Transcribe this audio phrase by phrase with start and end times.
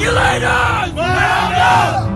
[0.00, 0.94] Regulators!
[0.96, 2.10] Round up!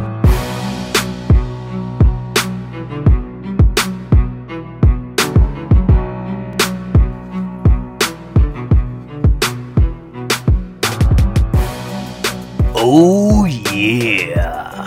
[12.74, 14.86] Oh, yeah.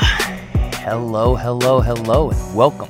[0.79, 2.89] Hello, hello, hello, and welcome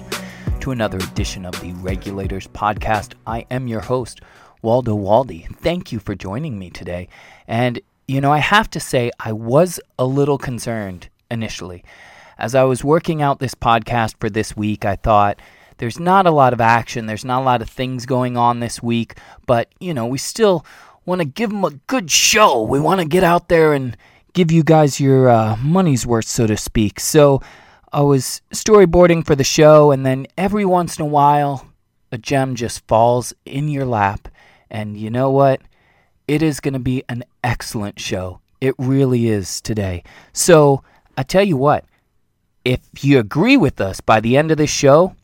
[0.62, 3.12] to another edition of the Regulators Podcast.
[3.26, 4.22] I am your host,
[4.62, 5.54] Waldo Waldy.
[5.58, 7.10] Thank you for joining me today.
[7.46, 11.84] And, you know, I have to say, I was a little concerned initially.
[12.38, 15.40] As I was working out this podcast for this week, I thought,
[15.78, 18.82] there's not a lot of action, there's not a lot of things going on this
[18.82, 20.66] week, but, you know, we still
[21.06, 22.64] want to give them a good show.
[22.64, 23.96] We want to get out there and
[24.34, 27.00] give you guys your uh, money's worth, so to speak.
[27.00, 27.42] So
[27.92, 31.68] I was storyboarding for the show, and then every once in a while,
[32.12, 34.30] a gem just falls in your lap.
[34.70, 35.62] And you know what?
[36.28, 38.42] It is going to be an excellent show.
[38.60, 40.04] It really is today.
[40.34, 40.84] So
[41.18, 41.86] I tell you what,
[42.66, 45.16] if you agree with us by the end of this show,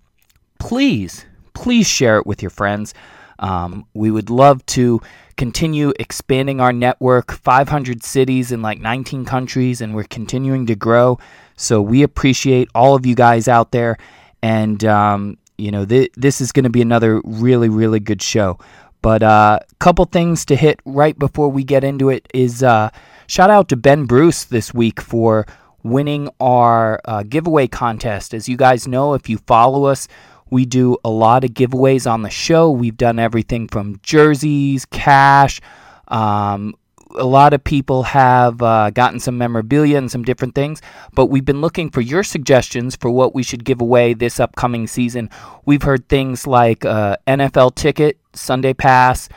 [0.60, 2.94] please, please share it with your friends.
[3.40, 5.02] Um, we would love to
[5.36, 11.20] continue expanding our network 500 cities in like 19 countries, and we're continuing to grow.
[11.58, 13.98] So we appreciate all of you guys out there.
[14.42, 18.58] And, um, you know, th- this is going to be another really, really good show.
[19.04, 22.90] But a uh, couple things to hit right before we get into it is uh,
[23.28, 25.46] shout out to Ben Bruce this week for
[25.84, 28.34] winning our uh, giveaway contest.
[28.34, 30.08] As you guys know, if you follow us,
[30.50, 32.72] we do a lot of giveaways on the show.
[32.72, 35.60] We've done everything from jerseys, cash.
[36.08, 36.74] Um,
[37.16, 40.82] a lot of people have uh, gotten some memorabilia and some different things,
[41.14, 44.88] but we've been looking for your suggestions for what we should give away this upcoming
[44.88, 45.30] season.
[45.66, 49.30] We've heard things like uh, NFL ticket, Sunday pass,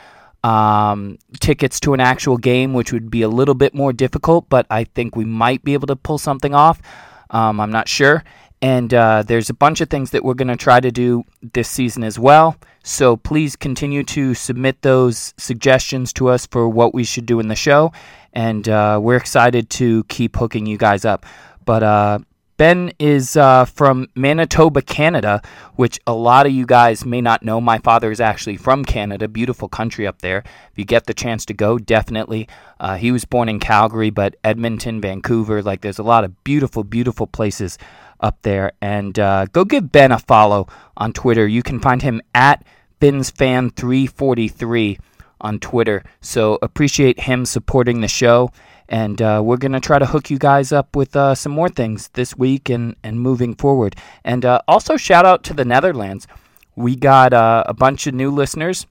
[0.43, 4.65] um, tickets to an actual game, which would be a little bit more difficult, but
[4.69, 6.81] I think we might be able to pull something off.
[7.29, 8.23] Um, I'm not sure.
[8.61, 11.69] And uh, there's a bunch of things that we're going to try to do this
[11.69, 12.55] season as well.
[12.83, 17.49] So please continue to submit those suggestions to us for what we should do in
[17.49, 17.91] the show.
[18.33, 21.25] And uh, we're excited to keep hooking you guys up.
[21.65, 22.19] But uh,
[22.57, 25.41] Ben is uh, from Manitoba, Canada,
[25.75, 27.61] which a lot of you guys may not know.
[27.61, 30.39] My father is actually from Canada, beautiful country up there.
[30.71, 32.47] If you get the chance to go, definitely.
[32.79, 36.83] Uh, he was born in Calgary, but Edmonton, Vancouver, like there's a lot of beautiful,
[36.83, 37.77] beautiful places
[38.19, 38.71] up there.
[38.81, 40.67] And uh, go give Ben a follow
[40.97, 41.47] on Twitter.
[41.47, 42.65] You can find him at
[42.99, 44.97] BinsFan343
[45.41, 46.03] on Twitter.
[46.21, 48.51] So appreciate him supporting the show.
[48.89, 51.69] And uh, we're going to try to hook you guys up with uh, some more
[51.69, 53.95] things this week and, and moving forward.
[54.23, 56.27] And uh, also, shout out to the Netherlands.
[56.75, 58.87] We got uh, a bunch of new listeners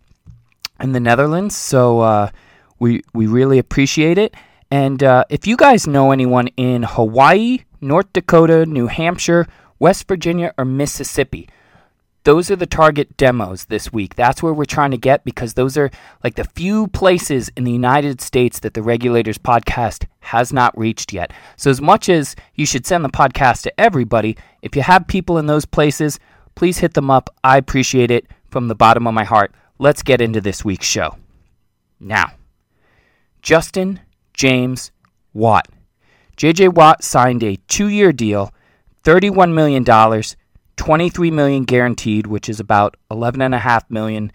[0.80, 1.56] in the Netherlands.
[1.56, 2.30] So uh,
[2.78, 4.34] we, we really appreciate it.
[4.70, 9.46] And uh, if you guys know anyone in Hawaii, North Dakota, New Hampshire,
[9.78, 11.48] West Virginia, or Mississippi,
[12.26, 14.16] those are the target demos this week.
[14.16, 15.92] That's where we're trying to get because those are
[16.24, 21.12] like the few places in the United States that the Regulators podcast has not reached
[21.12, 21.32] yet.
[21.56, 25.38] So, as much as you should send the podcast to everybody, if you have people
[25.38, 26.18] in those places,
[26.56, 27.30] please hit them up.
[27.44, 29.54] I appreciate it from the bottom of my heart.
[29.78, 31.16] Let's get into this week's show.
[32.00, 32.32] Now,
[33.40, 34.00] Justin
[34.34, 34.90] James
[35.32, 35.68] Watt.
[36.36, 38.52] JJ Watt signed a two year deal,
[39.04, 39.84] $31 million,
[40.76, 44.32] 23 million guaranteed, which is about 11.5 million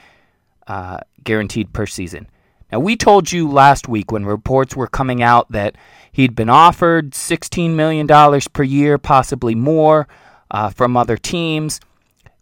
[0.67, 2.27] uh, guaranteed per season.
[2.71, 5.75] Now, we told you last week when reports were coming out that
[6.11, 8.07] he'd been offered $16 million
[8.53, 10.07] per year, possibly more,
[10.49, 11.81] uh, from other teams.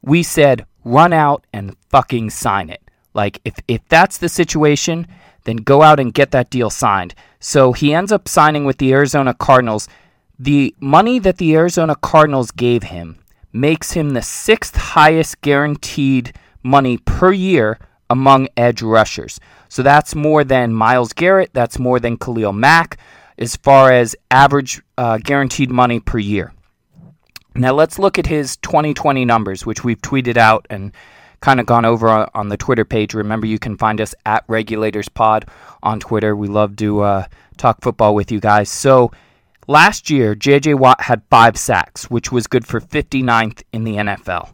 [0.02, 2.82] We said, run out and fucking sign it.
[3.14, 5.08] Like, if, if that's the situation,
[5.46, 7.16] then go out and get that deal signed.
[7.40, 9.88] So he ends up signing with the Arizona Cardinals.
[10.38, 13.18] The money that the Arizona Cardinals gave him
[13.52, 17.80] makes him the sixth highest guaranteed money per year
[18.10, 19.40] among edge rushers.
[19.70, 22.98] So that's more than Myles Garrett, that's more than Khalil Mack
[23.38, 26.54] as far as average uh, guaranteed money per year.
[27.56, 30.92] Now let's look at his 2020 numbers, which we've tweeted out and
[31.42, 33.14] kind of gone over on, the Twitter page.
[33.14, 35.46] Remember, you can find us at Regulators Pod
[35.82, 36.36] on Twitter.
[36.36, 37.26] We love to uh,
[37.58, 38.70] talk football with you guys.
[38.70, 39.12] So
[39.70, 40.74] last year, J.J.
[40.74, 44.54] Watt had five sacks, which was good for 59th in the NFL.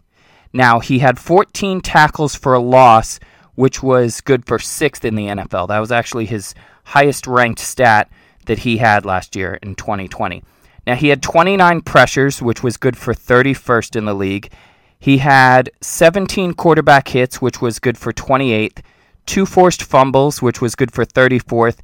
[0.51, 3.19] Now, he had 14 tackles for a loss,
[3.56, 5.69] which was good for sixth in the NFL.
[5.69, 6.53] That was actually his
[6.83, 8.12] highest ranked stat
[8.45, 10.44] that he had last year in 2020.
[10.85, 14.51] Now, he had 29 pressures, which was good for 31st in the league.
[15.00, 18.79] He had 17 quarterback hits, which was good for 28th,
[19.25, 21.79] two forced fumbles, which was good for 34th,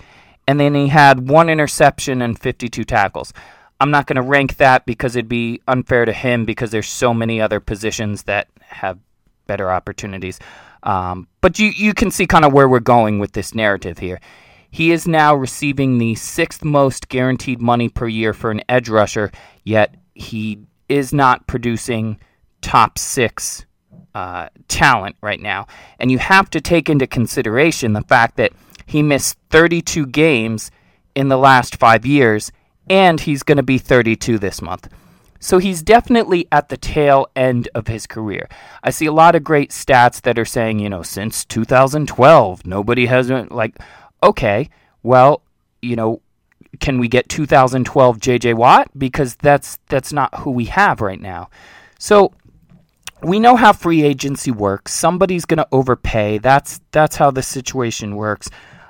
[0.52, 3.32] and then he had one interception and 52 tackles.
[3.80, 7.14] I'm not going to rank that because it'd be unfair to him because there's so
[7.14, 9.00] many other positions that have
[9.48, 10.42] better opportunities.
[10.84, 14.20] Um, but you, you can see kind of where we're going with this narrative here.
[14.70, 19.32] He is now receiving the sixth most guaranteed money per year for an edge rusher,
[19.64, 20.60] yet he
[20.90, 22.20] is not producing
[22.60, 23.66] top six
[24.14, 25.68] uh, talent right now.
[25.98, 28.52] And you have to take into consideration the fact that
[28.86, 30.72] he missed 32 games
[31.16, 32.52] in the last five years,
[32.90, 34.88] and he's going to be 32 this month.
[35.40, 38.48] So he's definitely at the tail end of his career.
[38.84, 43.08] I see a lot of great stats that are saying, you know, since 2012, nobody
[43.08, 43.80] has, like,
[44.22, 44.70] okay,
[45.02, 45.42] well,
[45.82, 46.22] you know,
[46.80, 48.90] can we get 2012 JJ Watt?
[48.98, 51.50] Because that's that's not who we have right now.
[51.98, 52.34] So
[53.24, 54.94] we know how free agency works.
[54.94, 56.40] Somebody's going to overpay.
[56.40, 58.50] That's that's how the situation works.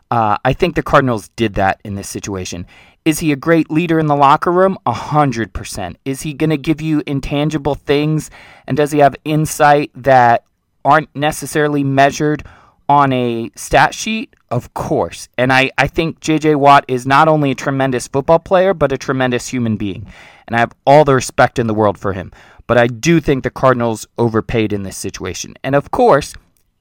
[0.10, 2.66] Uh, I think the Cardinals did that in this situation.
[3.04, 4.78] Is he a great leader in the locker room?
[4.86, 5.98] A hundred percent.
[6.06, 8.30] Is he going to give you intangible things,
[8.68, 10.44] and does he have insight that
[10.84, 12.44] aren't necessarily measured
[12.90, 14.36] on a stat sheet?
[14.50, 15.30] Of course.
[15.38, 18.98] And I, I think JJ Watt is not only a tremendous football player, but a
[18.98, 20.12] tremendous human being.
[20.46, 22.34] And I have all the respect in the world for him.
[22.72, 25.56] But I do think the Cardinals overpaid in this situation.
[25.62, 26.34] And of course,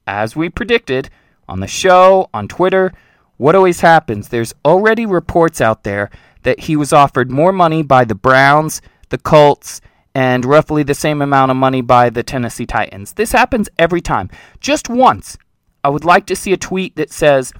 [0.06, 1.10] as we predicted
[1.48, 2.92] on the show, on Twitter,
[3.38, 6.08] what always happens, there's already reports out there
[6.44, 9.80] that he was offered more money by the Browns, the Colts,
[10.14, 13.14] and roughly the same amount of money by the Tennessee Titans.
[13.14, 14.30] This happens every time.
[14.60, 15.38] Just once.
[15.82, 17.52] I would like to see a tweet that says,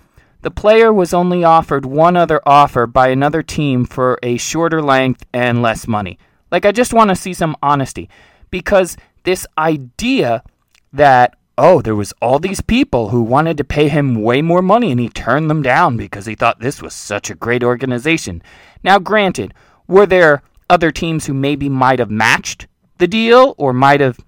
[0.42, 5.26] the player was only offered one other offer by another team for a shorter length
[5.32, 6.16] and less money.
[6.50, 8.08] Like, I just want to see some honesty
[8.50, 10.42] because this idea
[10.92, 14.90] that, oh, there was all these people who wanted to pay him way more money
[14.90, 18.42] and he turned them down because he thought this was such a great organization.
[18.82, 19.54] Now, granted,
[19.86, 22.66] were there other teams who maybe might have matched
[22.98, 24.18] the deal or might have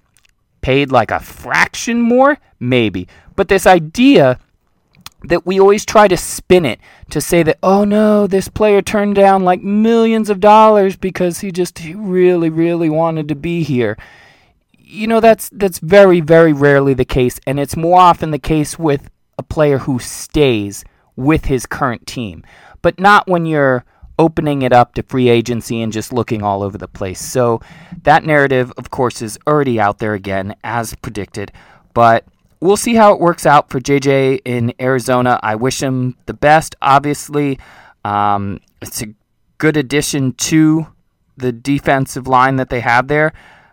[0.60, 2.38] paid like a fraction more?
[2.60, 3.08] Maybe.
[3.34, 4.38] But this idea
[5.24, 6.80] that we always try to spin it
[7.10, 11.50] to say that oh no this player turned down like millions of dollars because he
[11.52, 13.96] just he really really wanted to be here.
[14.76, 18.78] You know that's that's very very rarely the case and it's more often the case
[18.78, 20.84] with a player who stays
[21.16, 22.44] with his current team
[22.82, 23.84] but not when you're
[24.18, 27.20] opening it up to free agency and just looking all over the place.
[27.20, 27.60] So
[28.02, 31.52] that narrative of course is already out there again as predicted
[31.94, 32.24] but
[32.62, 35.38] we'll see how it works out for JJ in Arizona.
[35.42, 36.76] I wish him the best.
[36.80, 37.58] Obviously,
[38.04, 39.08] um, it's a
[39.58, 40.86] good addition to
[41.36, 43.32] the defensive line that they have there.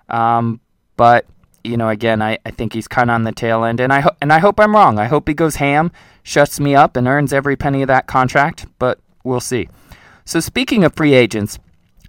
[0.09, 0.59] Um,
[0.97, 1.25] but
[1.63, 3.99] you know, again, I, I think he's kind of on the tail end, and I
[3.99, 4.97] ho- and I hope I'm wrong.
[4.97, 5.91] I hope he goes ham,
[6.23, 8.65] shuts me up, and earns every penny of that contract.
[8.79, 9.69] But we'll see.
[10.25, 11.59] So speaking of free agents,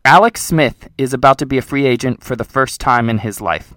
[0.05, 3.41] Alex Smith is about to be a free agent for the first time in his
[3.41, 3.75] life.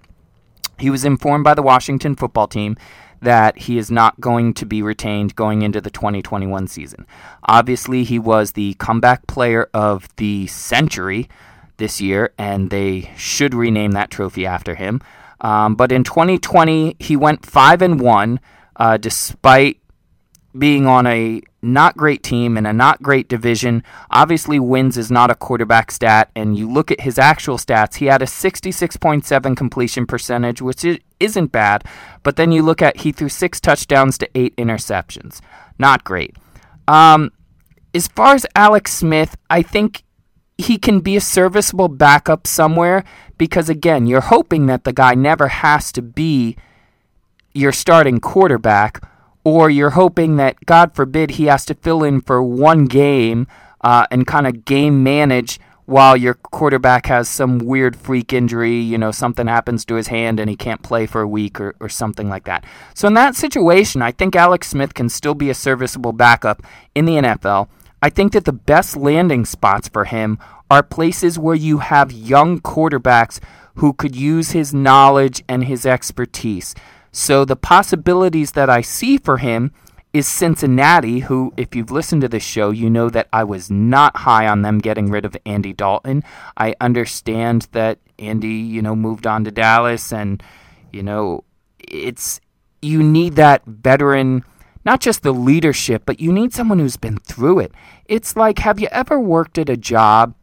[0.83, 2.75] He was informed by the Washington football team
[3.21, 7.07] that he is not going to be retained going into the 2021 season.
[7.45, 11.29] Obviously, he was the comeback player of the century
[11.77, 14.99] this year, and they should rename that trophy after him.
[15.39, 18.41] Um, but in 2020, he went five and one,
[18.75, 19.79] uh, despite
[20.57, 23.83] being on a not great team in a not great division.
[24.11, 28.05] Obviously, wins is not a quarterback stat, and you look at his actual stats, he
[28.05, 30.85] had a 66.7 completion percentage, which
[31.19, 31.83] isn't bad,
[32.21, 35.39] but then you look at he threw six touchdowns to eight interceptions.
[35.79, 36.35] Not great.
[36.87, 37.31] Um,
[37.93, 40.03] as far as Alex Smith, I think
[40.57, 43.03] he can be a serviceable backup somewhere
[43.37, 46.55] because, again, you're hoping that the guy never has to be
[47.53, 49.01] your starting quarterback
[49.43, 53.47] or you're hoping that, God forbid, he has to fill in for one game
[53.81, 58.97] uh, and kind of game manage while your quarterback has some weird freak injury, you
[58.97, 61.89] know, something happens to his hand and he can't play for a week or, or
[61.89, 62.63] something like that.
[62.93, 66.63] So, in that situation, I think Alex Smith can still be a serviceable backup
[66.95, 67.67] in the NFL.
[68.01, 72.59] I think that the best landing spots for him are places where you have young
[72.59, 73.39] quarterbacks
[73.75, 76.75] who could use his knowledge and his expertise.
[77.13, 79.71] So the possibilities that I see for him
[80.13, 84.17] is Cincinnati, who, if you've listened to this show, you know that I was not
[84.17, 86.23] high on them getting rid of Andy Dalton.
[86.57, 90.41] I understand that Andy, you know, moved on to Dallas, and,
[90.91, 91.43] you know,
[91.79, 92.41] it's,
[92.81, 94.43] you need that veteran,
[94.83, 97.73] not just the leadership, but you need someone who's been through it.
[98.05, 100.35] It's like, have you ever worked at a job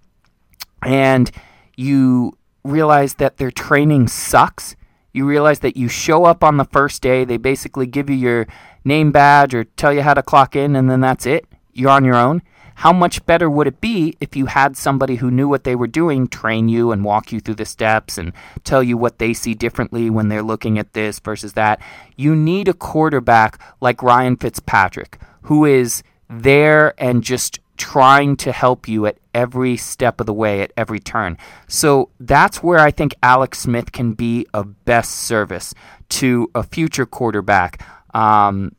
[0.82, 1.30] and
[1.76, 4.74] you realize that their training sucks?
[5.12, 8.46] You realize that you show up on the first day, they basically give you your
[8.84, 11.46] name badge or tell you how to clock in, and then that's it.
[11.72, 12.42] You're on your own.
[12.80, 15.86] how much better would it be if you had somebody who knew what they were
[15.86, 18.32] doing train you and walk you through the steps and
[18.64, 21.78] tell you what they see differently when they're looking at this versus that?
[22.16, 28.86] You need a quarterback like Ryan Fitzpatrick who is there and just trying to help
[28.86, 31.38] you at every step of the way, at every turn.
[31.66, 35.72] So that's where I think Alex Smith can be of best service
[36.10, 37.82] to a future quarterback.
[38.14, 38.76] Um,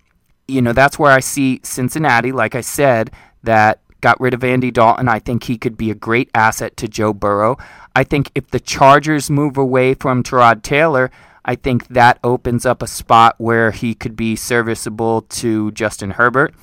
[0.48, 3.10] you know, that's where I see Cincinnati, like I said,
[3.41, 5.08] that got rid of Andy Dalton.
[5.08, 7.58] I think he could be a great asset to Joe Burrow.
[7.96, 11.10] I think if the Chargers move away from Tyrod Taylor,
[11.43, 16.53] I think that opens up a spot where he could be serviceable to Justin Herbert.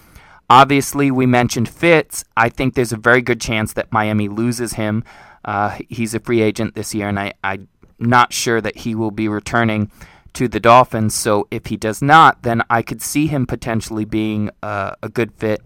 [0.50, 2.24] Obviously, we mentioned Fitz.
[2.36, 5.04] I think there's a very good chance that Miami loses him.
[5.44, 9.10] Uh, he's a free agent this year, and I, I'm not sure that he will
[9.10, 9.90] be returning
[10.34, 11.14] to the Dolphins.
[11.14, 15.32] So if he does not, then I could see him potentially being uh, a good
[15.34, 15.60] fit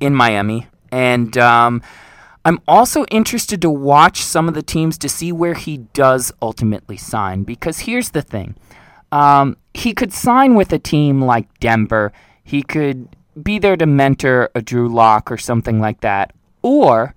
[0.00, 0.66] in Miami.
[0.90, 1.82] And um,
[2.44, 6.96] I'm also interested to watch some of the teams to see where he does ultimately
[6.96, 7.44] sign.
[7.44, 8.56] Because here's the thing
[9.10, 12.12] um, he could sign with a team like Denver.
[12.44, 13.08] He could
[13.40, 16.32] be there to mentor a Drew Lock or something like that.
[16.62, 17.14] Or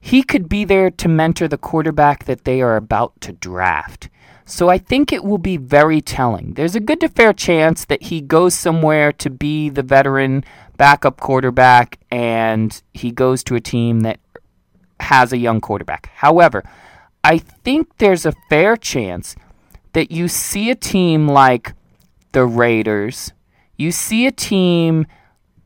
[0.00, 4.08] he could be there to mentor the quarterback that they are about to draft.
[4.44, 6.54] So I think it will be very telling.
[6.54, 10.44] There's a good to fair chance that he goes somewhere to be the veteran
[10.76, 14.18] backup quarterback and he goes to a team that
[14.98, 16.10] has a young quarterback.
[16.16, 16.64] However,
[17.22, 19.36] I think there's a fair chance
[19.92, 21.74] that you see a team like
[22.32, 23.32] the Raiders,
[23.76, 25.06] you see a team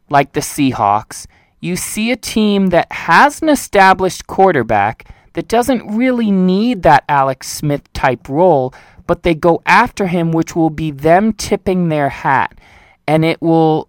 [0.09, 1.27] like the Seahawks,
[1.61, 7.49] you see a team that has an established quarterback that doesn't really need that Alex
[7.49, 8.75] Smith type role,
[9.07, 12.59] but they go after him, which will be them tipping their hat.
[13.07, 13.89] And it will,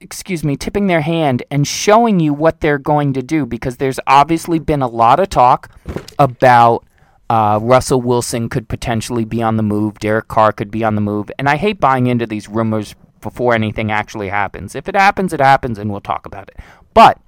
[0.00, 4.00] excuse me, tipping their hand and showing you what they're going to do because there's
[4.06, 5.70] obviously been a lot of talk
[6.18, 6.84] about.
[7.30, 9.98] Uh, Russell Wilson could potentially be on the move.
[9.98, 11.30] Derek Carr could be on the move.
[11.38, 12.94] And I hate buying into these rumors
[13.24, 14.76] before anything actually happens.
[14.76, 16.58] If it happens, it happens, and we'll talk about it.
[16.94, 17.18] But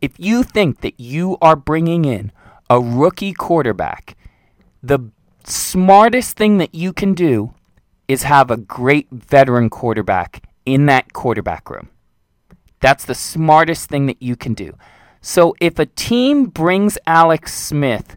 [0.00, 2.32] if you think that you are bringing in
[2.68, 4.16] a rookie quarterback,
[4.82, 4.98] the
[5.44, 7.54] smartest thing that you can do
[8.08, 11.88] is have a great veteran quarterback in that quarterback room.
[12.80, 14.76] That's the smartest thing that you can do.
[15.20, 18.16] So if a team brings Alex Smith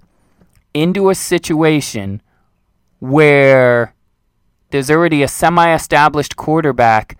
[0.73, 2.21] into a situation
[2.99, 3.94] where
[4.75, 7.17] there's already a semi established quarterback,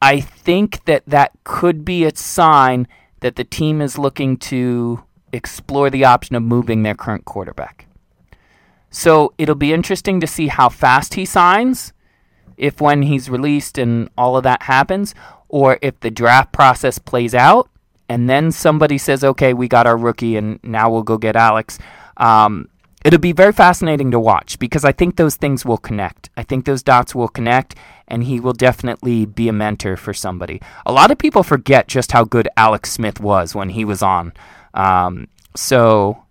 [0.00, 2.88] I think that that could be a sign
[3.20, 5.04] that the team is looking to
[5.34, 7.86] explore the option of moving their current quarterback.
[8.88, 11.92] So it'll be interesting to see how fast he signs,
[12.56, 15.14] if when he's released and all of that happens,
[15.50, 17.68] or if the draft process plays out
[18.08, 21.78] and then somebody says, okay, we got our rookie and now we'll go get Alex.
[22.16, 22.70] Um,
[23.04, 26.30] it'll be very fascinating to watch because I think those things will connect.
[26.36, 27.74] I think those dots will connect,
[28.08, 30.60] and he will definitely be a mentor for somebody.
[30.84, 34.32] A lot of people forget just how good Alex Smith was when he was on.
[34.74, 36.24] Um, so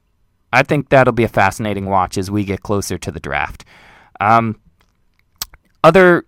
[0.51, 3.65] I think that'll be a fascinating watch as we get closer to the draft.
[4.19, 4.60] Um,
[5.84, 6.25] other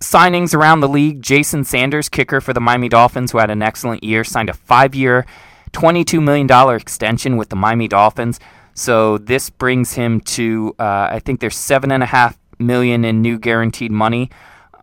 [0.00, 4.04] signings around the league Jason Sanders, kicker for the Miami Dolphins, who had an excellent
[4.04, 5.26] year, signed a five year,
[5.72, 8.38] $22 million extension with the Miami Dolphins.
[8.74, 13.22] So this brings him to uh, I think there's seven and a half million in
[13.22, 14.30] new guaranteed money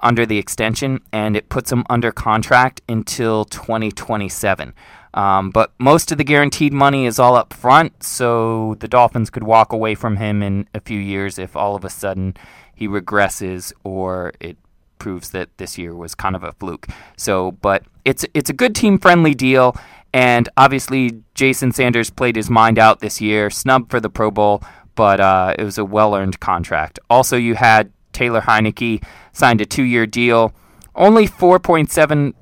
[0.02, 4.74] under the extension, and it puts him under contract until 2027.
[5.14, 9.44] Um, but most of the guaranteed money is all up front, so the Dolphins could
[9.44, 12.36] walk away from him in a few years if all of a sudden
[12.74, 14.58] he regresses or it
[15.00, 16.88] proves that this year was kind of a fluke.
[17.18, 19.76] So, but it's it's a good team friendly deal,
[20.14, 24.62] and obviously, Jason Sanders played his mind out this year, snubbed for the Pro Bowl,
[24.96, 27.00] but uh, it was a well earned contract.
[27.10, 30.54] Also, you had Taylor Heinicke signed a two year deal,
[30.96, 32.34] only 4.75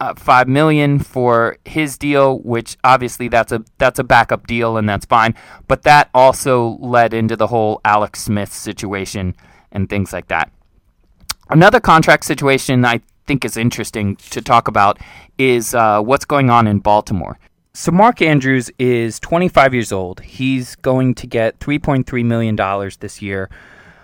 [0.00, 5.04] uh, million for his deal, which obviously that's a that's a backup deal and that's
[5.04, 5.34] fine.
[5.68, 9.36] But that also led into the whole Alex Smith situation
[9.70, 10.50] and things like that.
[11.50, 14.98] Another contract situation I think is interesting to talk about
[15.38, 17.38] is uh, what's going on in Baltimore.
[17.74, 20.20] So Mark Andrews is 25 years old.
[20.20, 23.48] He's going to get 3.3 million dollars this year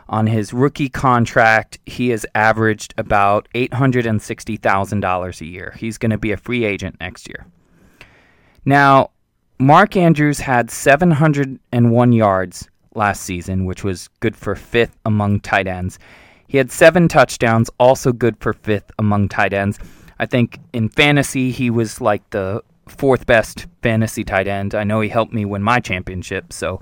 [0.09, 1.79] on his rookie contract.
[1.85, 5.75] He has averaged about $860,000 a year.
[5.77, 7.47] He's going to be a free agent next year.
[8.65, 9.11] Now,
[9.59, 15.99] Mark Andrews had 701 yards last season, which was good for fifth among tight ends.
[16.49, 19.79] He had seven touchdowns, also good for fifth among tight ends.
[20.19, 24.75] I think in fantasy he was like the fourth best fantasy tight end.
[24.75, 26.81] I know he helped me win my championship, so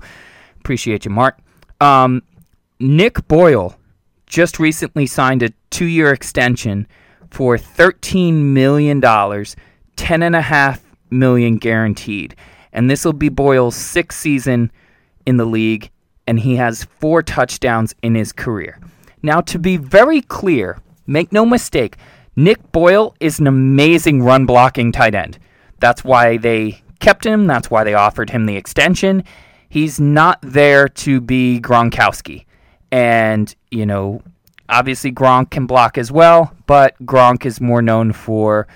[0.59, 1.37] appreciate you, Mark.
[1.81, 2.23] Um,
[2.79, 3.77] Nick Boyle
[4.25, 6.87] just recently signed a two-year extension
[7.29, 12.35] for $13 million, 10.5 million guaranteed,
[12.71, 14.71] and this will be Boyle's sixth season
[15.25, 15.89] in the league,
[16.25, 18.79] and he has four touchdowns in his career.
[19.21, 21.97] Now, to be very clear, make no mistake,
[22.35, 25.39] Nick Boyle is an amazing run blocking tight end.
[25.79, 27.47] That's why they kept him.
[27.47, 29.23] That's why they offered him the extension.
[29.69, 32.45] He's not there to be Gronkowski.
[32.91, 34.21] And, you know,
[34.69, 38.67] obviously Gronk can block as well, but Gronk is more known for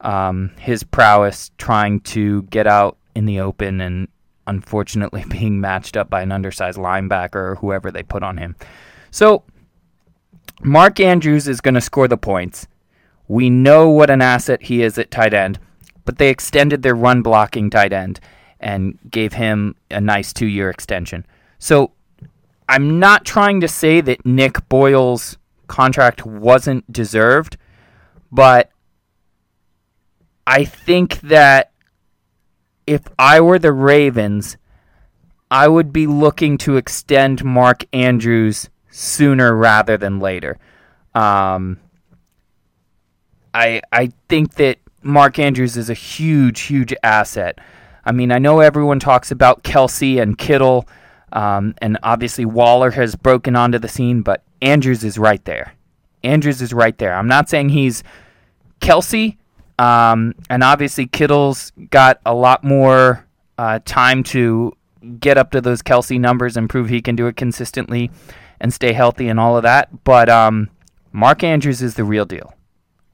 [0.00, 4.08] um, his prowess trying to get out in the open and
[4.46, 8.56] unfortunately being matched up by an undersized linebacker or whoever they put on him.
[9.10, 9.44] So,
[10.62, 12.66] Mark Andrews is going to score the points.
[13.28, 15.58] We know what an asset he is at tight end
[16.10, 18.18] but they extended their run blocking tight end
[18.58, 21.24] and gave him a nice two year extension.
[21.60, 21.92] So
[22.68, 25.38] I'm not trying to say that Nick Boyle's
[25.68, 27.56] contract wasn't deserved,
[28.32, 28.70] but
[30.48, 31.70] I think that
[32.88, 34.56] if I were the Ravens,
[35.48, 40.58] I would be looking to extend Mark Andrews sooner rather than later.
[41.14, 41.78] Um,
[43.54, 47.58] I I think that Mark Andrews is a huge, huge asset.
[48.04, 50.88] I mean, I know everyone talks about Kelce and Kittle,
[51.32, 55.74] um, and obviously Waller has broken onto the scene, but Andrews is right there.
[56.22, 57.14] Andrews is right there.
[57.14, 58.02] I'm not saying he's
[58.80, 59.36] Kelce,
[59.78, 63.26] um, and obviously Kittle's got a lot more
[63.58, 64.76] uh, time to
[65.18, 68.10] get up to those Kelce numbers and prove he can do it consistently
[68.60, 70.04] and stay healthy and all of that.
[70.04, 70.70] But um,
[71.12, 72.54] Mark Andrews is the real deal.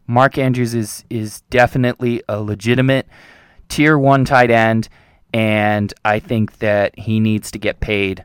[0.06, 3.06] Mark Andrews is is definitely a legitimate
[3.68, 4.88] tier one tight end,
[5.32, 8.24] and I think that he needs to get paid.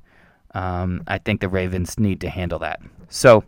[0.54, 2.82] Um, I think the Ravens need to handle that.
[3.10, 3.44] So,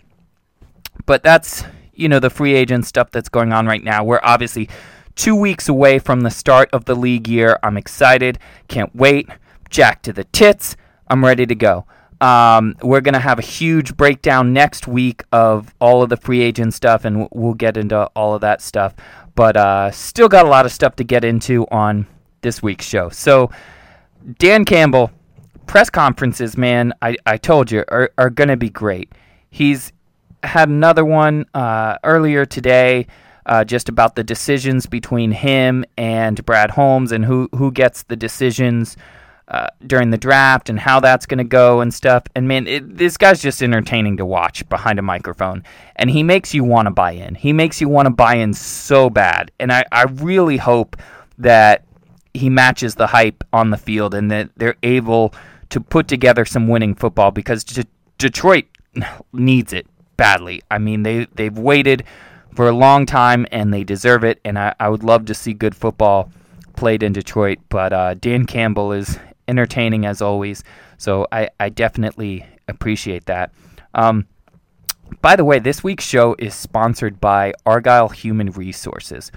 [1.05, 4.03] but that's you know the free agent stuff that's going on right now.
[4.03, 4.69] We're obviously
[5.15, 7.59] two weeks away from the start of the league year.
[7.61, 8.39] I'm excited.
[8.67, 9.29] Can't wait.
[9.69, 10.75] Jack to the tits.
[11.07, 11.85] I'm ready to go.
[12.23, 16.41] Um, we're going to have a huge breakdown next week of all of the free
[16.41, 18.95] agent stuff, and we'll get into all of that stuff.
[19.35, 22.07] But uh, still got a lot of stuff to get into on
[22.39, 23.09] this week's show.
[23.09, 23.51] So,
[24.39, 25.11] Dan Campbell,
[25.67, 29.11] press conferences, man, I, I told you, are, are going to be great.
[29.49, 29.91] He's
[30.43, 33.07] had another one uh, earlier today.
[33.45, 38.15] Uh, just about the decisions between him and Brad Holmes and who, who gets the
[38.15, 38.95] decisions
[39.53, 42.23] uh, during the draft and how that's going to go and stuff.
[42.35, 45.63] And man, it, this guy's just entertaining to watch behind a microphone.
[45.95, 47.35] And he makes you want to buy in.
[47.35, 49.51] He makes you want to buy in so bad.
[49.59, 50.97] And I, I really hope
[51.37, 51.85] that
[52.33, 55.35] he matches the hype on the field and that they're able
[55.69, 57.83] to put together some winning football because D-
[58.17, 58.65] Detroit
[59.33, 59.85] needs it
[60.17, 60.63] badly.
[60.71, 62.05] I mean, they, they've waited
[62.55, 64.39] for a long time and they deserve it.
[64.43, 66.31] And I, I would love to see good football
[66.75, 67.59] played in Detroit.
[67.69, 70.63] But uh, Dan Campbell is entertaining as always.
[70.97, 73.51] So I, I definitely appreciate that.
[73.93, 74.27] Um,
[75.21, 79.31] by the way, this week's show is sponsored by Argyle Human Resources.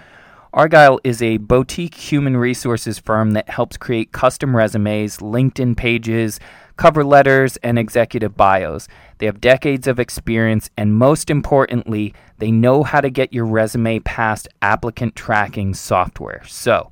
[0.52, 6.40] Argyle is a boutique human resources firm that helps create custom resumes, LinkedIn pages,
[6.76, 8.88] cover letters, and executive bios.
[9.18, 13.98] They have decades of experience, and most importantly, they know how to get your resume
[14.00, 16.42] past applicant tracking software.
[16.46, 16.90] So,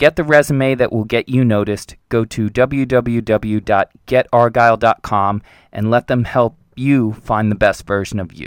[0.00, 1.94] Get the resume that will get you noticed.
[2.08, 5.42] Go to www.getargyle.com
[5.74, 8.46] and let them help you find the best version of you.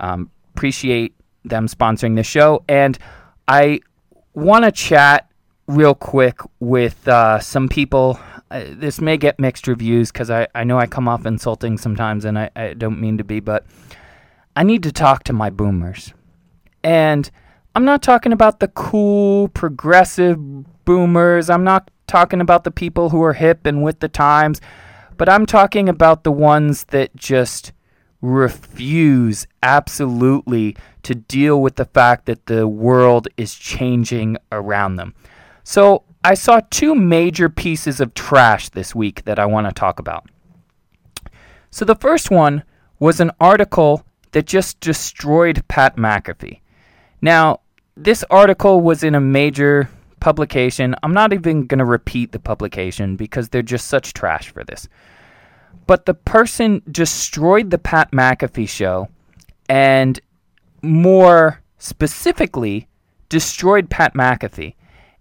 [0.00, 2.64] Um, appreciate them sponsoring the show.
[2.68, 2.98] And
[3.46, 3.82] I
[4.34, 5.30] want to chat
[5.68, 8.18] real quick with uh, some people.
[8.50, 12.24] Uh, this may get mixed reviews because I, I know I come off insulting sometimes
[12.24, 13.64] and I, I don't mean to be, but
[14.56, 16.12] I need to talk to my boomers.
[16.82, 17.30] And
[17.76, 21.50] I'm not talking about the cool, progressive boomers.
[21.50, 24.60] I'm not talking about the people who are hip and with the times,
[25.16, 27.72] but I'm talking about the ones that just
[28.20, 35.14] refuse absolutely to deal with the fact that the world is changing around them.
[35.64, 39.98] So, I saw two major pieces of trash this week that I want to talk
[39.98, 40.28] about.
[41.70, 42.62] So, the first one
[42.98, 46.60] was an article that just destroyed Pat McAfee.
[47.22, 47.60] Now,
[47.96, 49.88] this article was in a major
[50.20, 50.94] publication.
[51.02, 54.88] I'm not even going to repeat the publication because they're just such trash for this.
[55.86, 59.08] But the person destroyed the Pat McAfee show
[59.68, 60.20] and
[60.82, 62.88] more specifically
[63.28, 64.74] destroyed Pat McAfee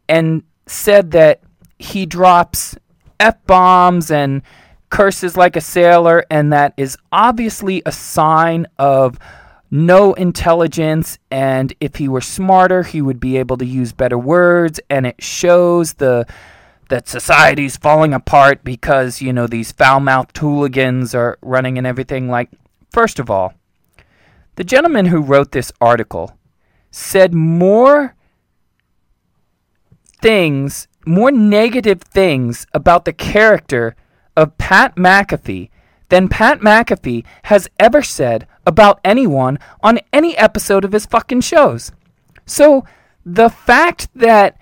[0.07, 1.41] and said that
[1.77, 2.77] he drops
[3.19, 4.41] F bombs and
[4.89, 9.19] curses like a sailor, and that is obviously a sign of
[9.71, 11.17] no intelligence.
[11.31, 15.21] And if he were smarter, he would be able to use better words, and it
[15.21, 16.25] shows the
[16.89, 22.49] that society's falling apart because you know these foul-mouthed hooligans are running and everything like
[22.91, 23.53] first of all
[24.55, 26.35] the gentleman who wrote this article
[26.89, 28.15] said more
[30.19, 33.95] things more negative things about the character
[34.35, 35.69] of Pat McAfee
[36.09, 41.91] than Pat McAfee has ever said about anyone on any episode of his fucking shows.
[42.45, 42.85] So
[43.25, 44.59] the fact that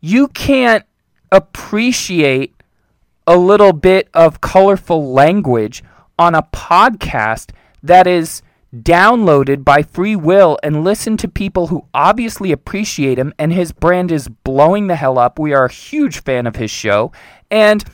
[0.00, 0.84] you can't
[1.30, 2.54] appreciate
[3.26, 5.82] a little bit of colorful language
[6.18, 7.50] on a podcast
[7.82, 8.42] that is
[8.74, 14.10] downloaded by free will and listen to people who obviously appreciate him and his brand
[14.10, 15.38] is blowing the hell up.
[15.38, 17.12] We are a huge fan of his show.
[17.50, 17.84] And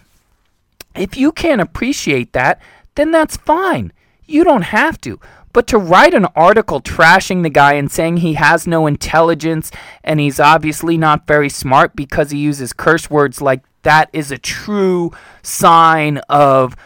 [0.95, 2.61] if you can't appreciate that,
[2.95, 3.93] then that's fine.
[4.27, 5.19] You don't have to.
[5.53, 9.73] But to write an article trashing the guy and saying he has no intelligence
[10.05, 14.39] and he's obviously not very smart because he uses curse words like that is a
[14.39, 15.11] true
[15.43, 16.77] sign of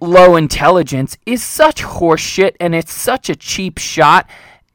[0.00, 4.28] low intelligence is such horseshit and it's such a cheap shot.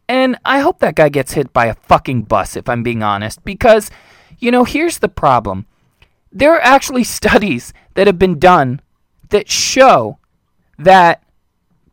[0.07, 3.43] And I hope that guy gets hit by a fucking bus, if I'm being honest.
[3.43, 3.89] Because,
[4.39, 5.65] you know, here's the problem
[6.31, 8.81] there are actually studies that have been done
[9.29, 10.19] that show
[10.83, 11.23] that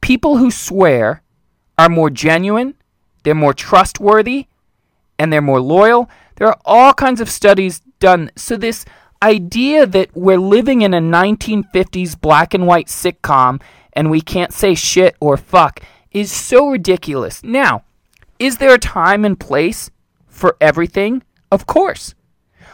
[0.00, 1.22] people who swear
[1.78, 2.74] are more genuine,
[3.22, 4.46] they're more trustworthy,
[5.18, 6.08] and they're more loyal.
[6.36, 8.30] There are all kinds of studies done.
[8.36, 8.84] So, this
[9.22, 13.60] idea that we're living in a 1950s black and white sitcom
[13.92, 17.42] and we can't say shit or fuck is so ridiculous.
[17.42, 17.84] Now,
[18.38, 19.90] is there a time and place
[20.26, 21.22] for everything?
[21.52, 22.14] Of course.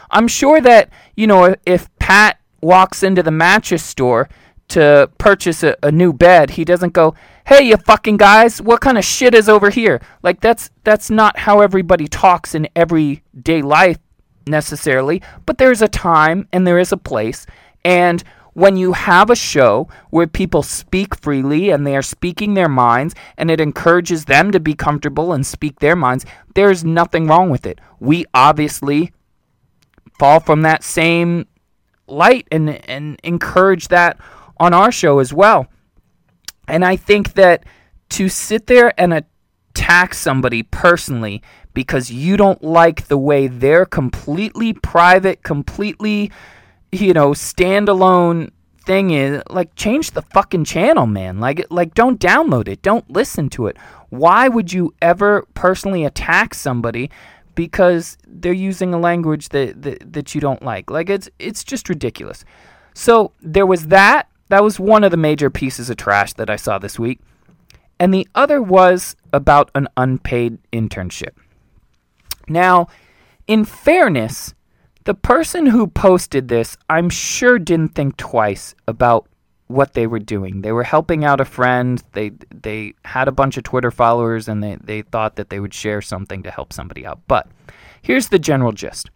[0.09, 4.29] I'm sure that, you know, if Pat walks into the mattress store
[4.69, 8.97] to purchase a, a, new bed, he doesn't go, "Hey, you fucking guys, what kind
[8.97, 13.97] of shit is over here?" Like that's that's not how everybody talks in everyday life
[14.45, 17.45] necessarily, but there's a time and there is a place.
[17.85, 22.67] And when you have a show where people speak freely and they are speaking their
[22.67, 26.25] minds and it encourages them to be comfortable and speak their minds,
[26.55, 27.79] there's nothing wrong with it.
[27.99, 29.13] We obviously
[30.17, 31.45] fall from that same
[32.07, 34.17] light and and encourage that
[34.59, 35.67] on our show as well.
[36.67, 37.63] And I think that
[38.09, 41.41] to sit there and attack somebody personally
[41.73, 46.31] because you don't like the way their completely private, completely,
[46.91, 48.51] you know, standalone
[48.87, 51.39] thing is like change the fucking channel man.
[51.39, 52.81] Like like don't download it.
[52.81, 53.77] Don't listen to it.
[54.09, 57.11] Why would you ever personally attack somebody
[57.53, 60.89] because they're using a language that, that that you don't like?
[60.89, 62.43] Like it's it's just ridiculous.
[62.95, 66.55] So there was that that was one of the major pieces of trash that I
[66.55, 67.19] saw this week
[67.99, 71.31] and the other was about an unpaid internship
[72.47, 72.87] now,
[73.45, 74.53] in fairness,
[75.03, 79.27] the person who posted this, I'm sure didn't think twice about
[79.67, 80.61] what they were doing.
[80.61, 82.01] They were helping out a friend.
[82.13, 85.73] They they had a bunch of Twitter followers and they, they thought that they would
[85.73, 87.19] share something to help somebody out.
[87.27, 87.47] But
[88.01, 89.09] here's the general gist.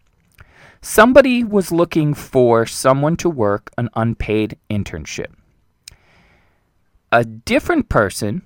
[0.84, 5.32] Somebody was looking for someone to work an unpaid internship.
[7.12, 8.42] A different person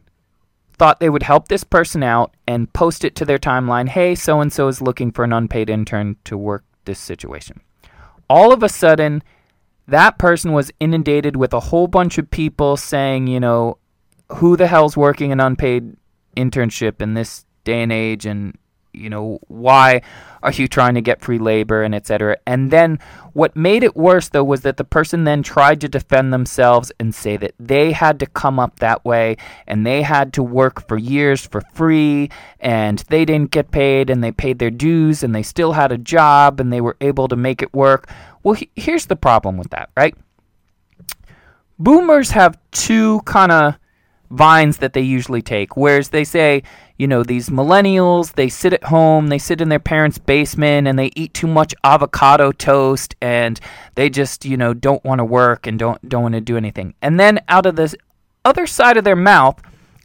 [0.74, 4.42] thought they would help this person out and post it to their timeline hey, so
[4.42, 7.62] and so is looking for an unpaid intern to work this situation.
[8.28, 9.22] All of a sudden,
[9.88, 13.78] that person was inundated with a whole bunch of people saying, you know,
[14.32, 15.96] who the hell's working an unpaid
[16.36, 18.58] internship in this day and age and
[18.96, 20.00] you know why
[20.42, 22.98] are you trying to get free labor and etc and then
[23.32, 27.14] what made it worse though was that the person then tried to defend themselves and
[27.14, 30.96] say that they had to come up that way and they had to work for
[30.96, 32.30] years for free
[32.60, 35.98] and they didn't get paid and they paid their dues and they still had a
[35.98, 38.08] job and they were able to make it work.
[38.42, 40.14] Well he- here's the problem with that right?
[41.78, 43.74] Boomers have two kind of
[44.30, 46.62] vines that they usually take whereas they say
[46.98, 50.98] you know, these millennials, they sit at home, they sit in their parents' basement and
[50.98, 53.60] they eat too much avocado toast and
[53.94, 56.94] they just, you know, don't want to work and don't don't want to do anything.
[57.02, 57.94] And then out of the
[58.44, 59.60] other side of their mouth,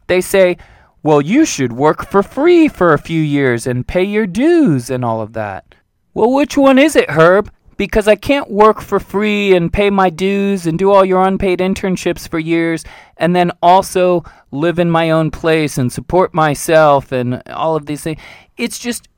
[0.07, 0.57] they say,
[1.01, 5.05] "Well, you should work for free for a few years and pay your dues and
[5.05, 5.75] all of that."
[6.13, 7.49] Well, which one is it, Herb?
[7.81, 11.57] Because I can't work for free and pay my dues and do all your unpaid
[11.57, 12.85] internships for years
[13.17, 18.03] and then also live in my own place and support myself and all of these
[18.03, 18.21] things.
[18.55, 19.09] It's just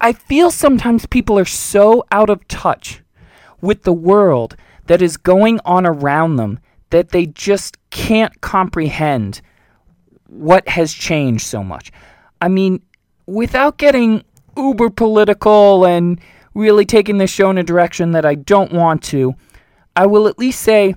[0.00, 3.00] I feel sometimes people are so out of touch
[3.60, 4.56] with the world
[4.88, 6.58] that is going on around them
[6.90, 9.40] that they just can't comprehend
[10.26, 11.92] what has changed so much.
[12.40, 12.82] I mean,
[13.26, 14.24] without getting
[14.56, 16.20] uber political and
[16.54, 19.34] really taking this show in a direction that I don't want to,
[19.96, 20.94] I will at least say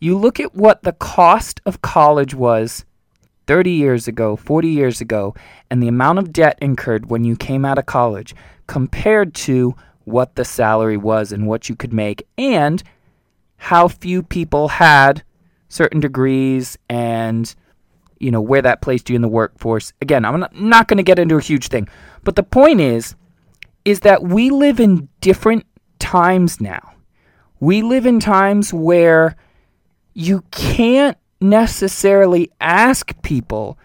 [0.00, 2.84] you look at what the cost of college was
[3.46, 5.34] 30 years ago, 40 years ago,
[5.70, 8.34] and the amount of debt incurred when you came out of college
[8.66, 12.82] compared to what the salary was and what you could make, and
[13.56, 15.22] how few people had
[15.68, 17.54] certain degrees and
[18.18, 19.92] you know where that placed you in the workforce.
[20.00, 21.88] Again, I'm not, not going to get into a huge thing,
[22.24, 23.14] but the point is
[23.88, 25.64] is that we live in different
[25.98, 26.92] times now.
[27.58, 29.34] We live in times where
[30.12, 33.78] you can't necessarily ask people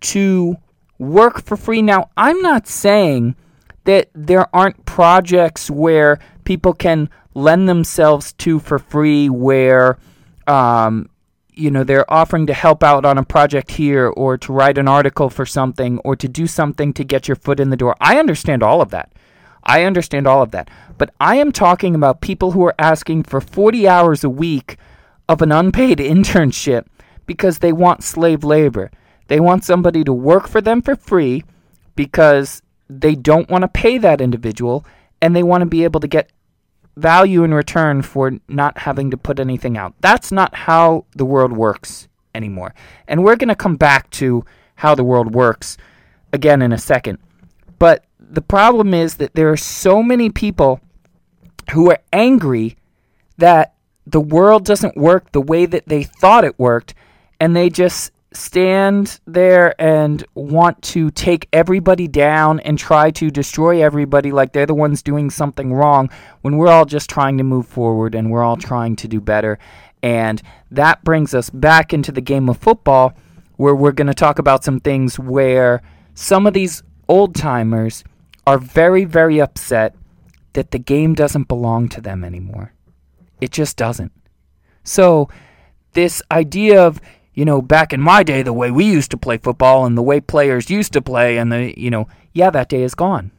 [0.00, 0.56] to
[0.96, 1.82] work for free.
[1.82, 3.34] Now, I'm not saying
[3.82, 9.98] that there aren't projects where people can lend themselves to for free, where
[10.46, 11.08] um,
[11.52, 14.86] you know they're offering to help out on a project here, or to write an
[14.86, 17.96] article for something, or to do something to get your foot in the door.
[18.00, 19.10] I understand all of that.
[19.64, 20.70] I understand all of that.
[20.98, 24.76] But I am talking about people who are asking for 40 hours a week
[25.28, 26.86] of an unpaid internship
[27.26, 28.90] because they want slave labor.
[29.28, 31.44] They want somebody to work for them for free
[31.94, 34.84] because they don't want to pay that individual
[35.20, 36.30] and they want to be able to get
[36.96, 39.94] value in return for not having to put anything out.
[40.00, 42.74] That's not how the world works anymore.
[43.08, 44.44] And we're going to come back to
[44.76, 45.78] how the world works
[46.32, 47.18] again in a second.
[47.78, 50.80] But the problem is that there are so many people
[51.72, 52.76] who are angry
[53.36, 53.74] that
[54.06, 56.94] the world doesn't work the way that they thought it worked
[57.38, 63.82] and they just stand there and want to take everybody down and try to destroy
[63.82, 66.08] everybody like they're the ones doing something wrong
[66.40, 69.58] when we're all just trying to move forward and we're all trying to do better.
[70.02, 70.40] And
[70.70, 73.12] that brings us back into the game of football
[73.56, 75.82] where we're going to talk about some things where
[76.14, 78.02] some of these old timers
[78.46, 79.94] are very, very upset
[80.52, 82.72] that the game doesn't belong to them anymore.
[83.40, 84.12] It just doesn't.
[84.84, 85.28] So,
[85.92, 87.00] this idea of
[87.34, 90.02] you know, back in my day, the way we used to play football and the
[90.02, 93.30] way players used to play, and the, you know, yeah, that day is gone.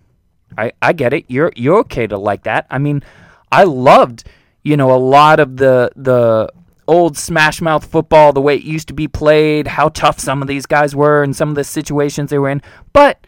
[0.57, 1.25] I, I get it.
[1.27, 2.67] You're you're okay to like that.
[2.69, 3.03] I mean,
[3.51, 4.23] I loved,
[4.63, 6.51] you know, a lot of the the
[6.87, 10.47] old smash mouth football, the way it used to be played, how tough some of
[10.47, 12.61] these guys were, and some of the situations they were in.
[12.93, 13.25] But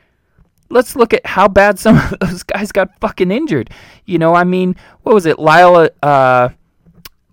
[0.69, 3.69] let's look at how bad some of those guys got fucking injured.
[4.05, 5.89] You know, I mean, what was it, Lyle?
[6.01, 6.49] Uh,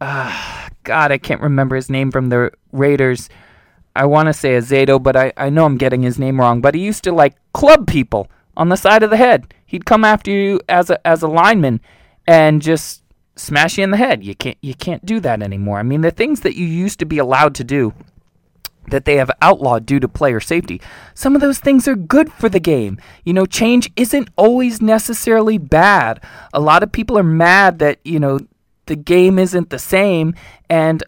[0.01, 3.29] uh, God, I can't remember his name from the Raiders.
[3.95, 6.61] I want to say Alzado, but I, I know I'm getting his name wrong.
[6.61, 9.55] But he used to like club people on the side of the head.
[9.67, 11.81] He'd come after you as a as a lineman
[12.27, 13.03] and just
[13.37, 14.25] smash you in the head.
[14.25, 15.79] You can't you can't do that anymore.
[15.79, 17.93] I mean, the things that you used to be allowed to do
[18.89, 20.81] that they have outlawed due to player safety.
[21.15, 22.99] Some of those things are good for the game.
[23.25, 26.23] You know, change isn't always necessarily bad.
[26.53, 28.41] A lot of people are mad that, you know,
[28.87, 30.35] the game isn't the same.
[30.69, 31.03] And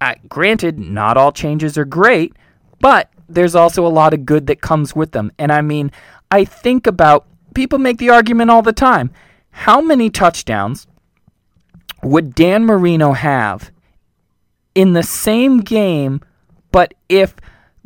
[0.00, 2.34] uh, granted, not all changes are great,
[2.80, 5.32] but there's also a lot of good that comes with them.
[5.38, 5.90] And I mean,
[6.30, 9.10] I think about people make the argument all the time.
[9.50, 10.86] How many touchdowns
[12.02, 13.72] would Dan Marino have
[14.74, 16.20] in the same game,
[16.76, 17.34] but if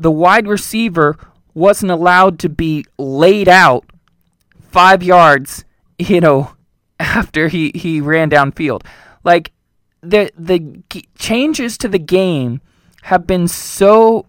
[0.01, 1.17] the wide receiver
[1.55, 3.85] wasn't allowed to be laid out
[4.59, 5.65] five yards,
[5.97, 6.57] you know,
[6.99, 8.85] after he, he ran downfield?
[9.23, 9.53] Like
[10.01, 10.83] the the
[11.17, 12.61] changes to the game
[13.03, 14.27] have been so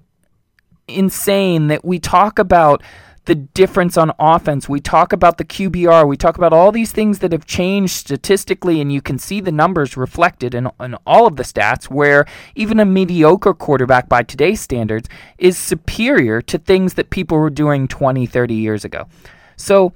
[0.88, 2.84] insane that we talk about
[3.26, 4.68] the difference on offense.
[4.68, 6.08] We talk about the QBR.
[6.08, 9.52] We talk about all these things that have changed statistically, and you can see the
[9.52, 14.60] numbers reflected in, in all of the stats where even a mediocre quarterback by today's
[14.60, 15.08] standards
[15.38, 19.08] is superior to things that people were doing 20, 30 years ago.
[19.56, 19.94] So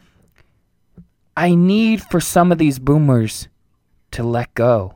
[1.35, 3.47] I need for some of these boomers
[4.11, 4.95] to let go.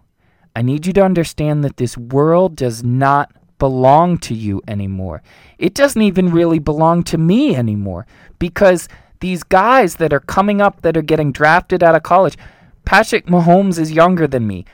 [0.55, 5.21] I need you to understand that this world does not belong to you anymore.
[5.57, 8.07] It doesn't even really belong to me anymore
[8.39, 8.87] because
[9.19, 12.37] these guys that are coming up that are getting drafted out of college,
[12.85, 14.65] Patrick Mahomes is younger than me.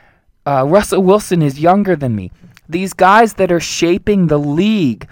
[0.46, 2.32] Uh, Russell Wilson is younger than me.
[2.70, 5.08] These guys that are shaping the league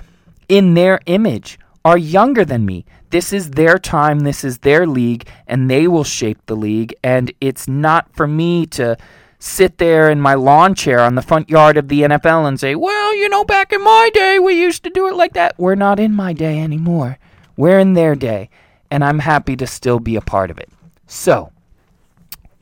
[0.48, 2.86] in their image are younger than me.
[3.10, 6.96] This is their time, this is their league, and they will shape the league.
[7.04, 8.98] And it's not for me to
[9.44, 12.76] sit there in my lawn chair on the front yard of the NFL and say,
[12.76, 15.54] well, you know, back in my day, we used to do it like that.
[15.60, 17.20] We're not in my day anymore.
[17.58, 18.50] We're in their day,
[18.90, 20.70] and I'm happy to still be a part of it.
[21.08, 21.52] So,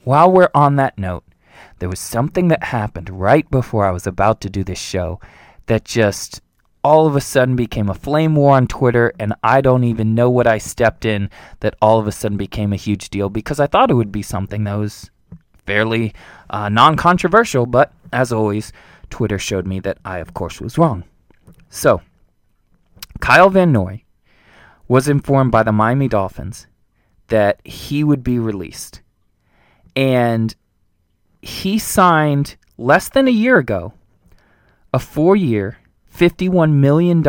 [0.05, 1.23] while we're on that note,
[1.77, 5.19] there was something that happened right before I was about to do this show
[5.67, 6.41] that just
[6.83, 10.31] all of a sudden became a flame war on Twitter, and I don't even know
[10.31, 13.67] what I stepped in that all of a sudden became a huge deal because I
[13.67, 15.11] thought it would be something that was
[15.65, 16.13] fairly
[16.49, 18.71] uh, non controversial, but as always,
[19.09, 21.03] Twitter showed me that I, of course, was wrong.
[21.69, 22.01] So,
[23.19, 24.03] Kyle Van Noy
[24.87, 26.67] was informed by the Miami Dolphins
[27.27, 29.01] that he would be released.
[29.95, 30.53] And
[31.41, 33.93] he signed less than a year ago
[34.93, 35.77] a four year,
[36.13, 37.23] $51 million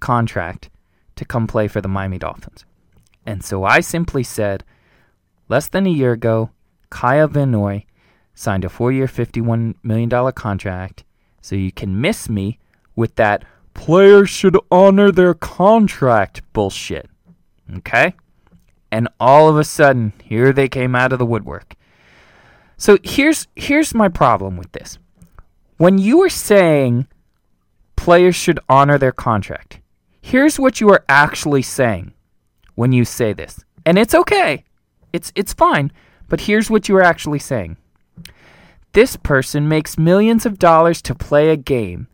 [0.00, 0.68] contract
[1.16, 2.66] to come play for the Miami Dolphins.
[3.24, 4.64] And so I simply said,
[5.48, 6.50] less than a year ago,
[6.90, 7.84] Kyle Van Noy
[8.34, 11.04] signed a four year, $51 million contract.
[11.40, 12.58] So you can miss me
[12.96, 17.08] with that players should honor their contract bullshit.
[17.78, 18.14] Okay?
[18.90, 21.74] And all of a sudden, here they came out of the woodwork.
[22.76, 24.98] So here's here's my problem with this.
[25.76, 27.06] When you are saying
[27.96, 29.80] players should honor their contract,
[30.22, 32.12] here's what you are actually saying
[32.76, 33.64] when you say this.
[33.84, 34.64] And it's okay.
[35.12, 35.92] It's it's fine,
[36.28, 37.76] but here's what you are actually saying.
[38.92, 42.08] This person makes millions of dollars to play a game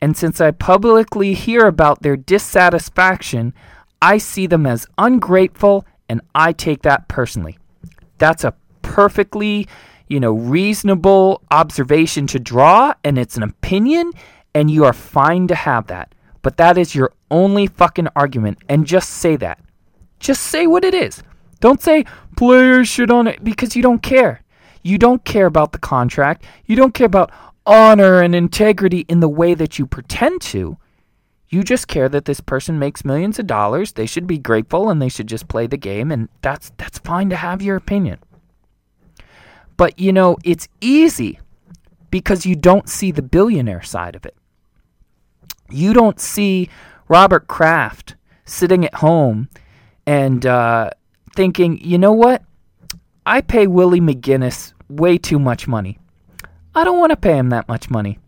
[0.00, 3.54] and since I publicly hear about their dissatisfaction,
[4.02, 7.58] I see them as ungrateful and I take that personally.
[8.18, 9.66] That's a perfectly,
[10.08, 14.12] you know, reasonable observation to draw and it's an opinion
[14.54, 16.14] and you are fine to have that.
[16.42, 19.60] But that is your only fucking argument and just say that.
[20.20, 21.22] Just say what it is.
[21.60, 22.04] Don't say
[22.36, 24.42] players should own it because you don't care.
[24.82, 26.44] You don't care about the contract.
[26.66, 27.32] You don't care about,
[27.66, 30.78] honor and integrity in the way that you pretend to.
[31.48, 33.92] You just care that this person makes millions of dollars.
[33.92, 37.30] They should be grateful and they should just play the game and that's that's fine
[37.30, 38.18] to have your opinion.
[39.76, 41.38] But you know, it's easy
[42.10, 44.36] because you don't see the billionaire side of it.
[45.70, 46.68] You don't see
[47.08, 48.14] Robert Kraft
[48.44, 49.48] sitting at home
[50.06, 50.90] and uh,
[51.36, 52.42] thinking, you know what?
[53.24, 55.98] I pay Willie McGinest way too much money.
[56.74, 58.18] I don't want to pay him that much money.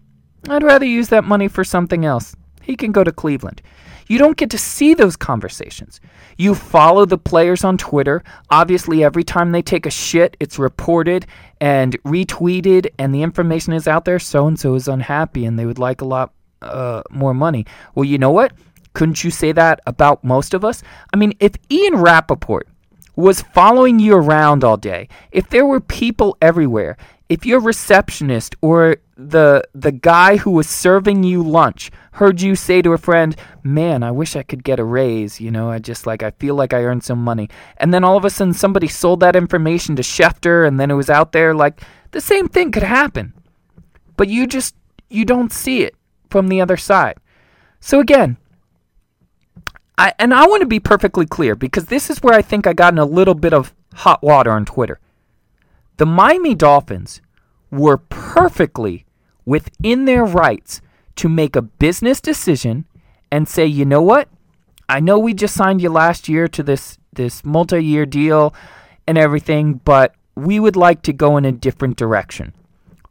[0.48, 2.36] I'd rather use that money for something else.
[2.62, 3.62] He can go to Cleveland.
[4.08, 6.00] You don't get to see those conversations.
[6.38, 8.22] You follow the players on Twitter.
[8.50, 11.26] Obviously, every time they take a shit, it's reported
[11.60, 14.18] and retweeted, and the information is out there.
[14.18, 17.66] So and so is unhappy and they would like a lot uh, more money.
[17.94, 18.52] Well, you know what?
[18.94, 20.82] Couldn't you say that about most of us?
[21.12, 22.66] I mean, if Ian Rapoport
[23.18, 26.96] was following you around all day, if there were people everywhere,
[27.28, 32.80] if your receptionist or the the guy who was serving you lunch heard you say
[32.80, 36.06] to a friend, "Man, I wish I could get a raise," you know, I just
[36.06, 37.50] like I feel like I earned some money.
[37.78, 40.94] And then all of a sudden somebody sold that information to Schefter and then it
[40.94, 41.80] was out there like
[42.12, 43.34] the same thing could happen.
[44.16, 44.76] But you just
[45.10, 45.96] you don't see it
[46.30, 47.16] from the other side.
[47.80, 48.36] So again,
[49.98, 52.72] I and I want to be perfectly clear because this is where I think I
[52.72, 55.00] got in a little bit of hot water on Twitter.
[55.96, 57.20] The Miami Dolphins
[57.70, 59.04] were perfectly
[59.44, 60.80] within their rights
[61.16, 62.84] to make a business decision
[63.32, 64.28] and say, you know what?
[64.88, 68.54] I know we just signed you last year to this this multi-year deal
[69.08, 72.54] and everything, but we would like to go in a different direction.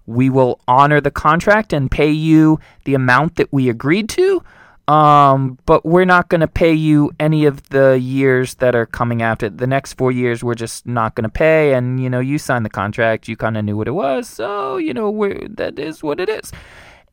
[0.06, 4.42] We will honor the contract and pay you the amount that we agreed to,
[4.88, 9.22] um, but we're not going to pay you any of the years that are coming
[9.22, 9.50] after.
[9.50, 11.74] The next four years, we're just not going to pay.
[11.74, 13.28] And, you know, you signed the contract.
[13.28, 14.30] You kind of knew what it was.
[14.30, 15.12] So, you know,
[15.50, 16.54] that is what it is.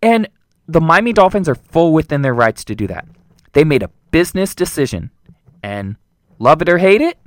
[0.00, 0.28] And
[0.68, 3.06] the Miami Dolphins are full within their rights to do that.
[3.52, 5.10] They made a business decision.
[5.62, 5.96] And
[6.38, 7.18] love it or hate it,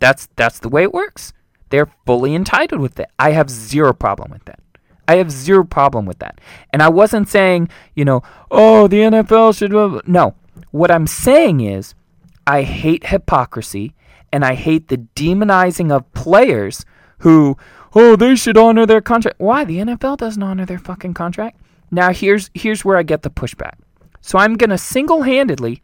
[0.00, 1.32] that's, that's the way it works.
[1.70, 3.08] They're fully entitled with it.
[3.18, 4.60] I have zero problem with that.
[5.08, 6.38] I have zero problem with that.
[6.70, 9.72] And I wasn't saying, you know, oh, the NFL should.
[10.06, 10.34] No.
[10.70, 11.94] What I'm saying is,
[12.46, 13.94] I hate hypocrisy
[14.32, 16.84] and I hate the demonizing of players
[17.20, 17.56] who,
[17.94, 19.40] oh, they should honor their contract.
[19.40, 19.64] Why?
[19.64, 21.58] The NFL doesn't honor their fucking contract.
[21.90, 23.74] Now, here's, here's where I get the pushback.
[24.20, 25.82] So I'm going to single handedly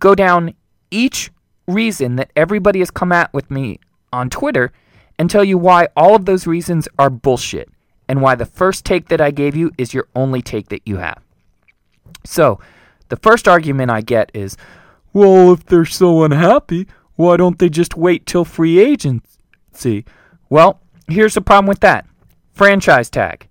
[0.00, 0.54] go down
[0.90, 1.30] each
[1.66, 3.80] reason that everybody has come at with me
[4.12, 4.70] on Twitter
[5.18, 7.70] and tell you why all of those reasons are bullshit
[8.08, 10.96] and why the first take that I gave you is your only take that you
[10.98, 11.22] have.
[12.24, 12.60] So,
[13.08, 14.56] the first argument I get is,
[15.12, 20.04] well, if they're so unhappy, why don't they just wait till free agency?
[20.48, 22.06] Well, here's the problem with that
[22.52, 23.48] franchise tag.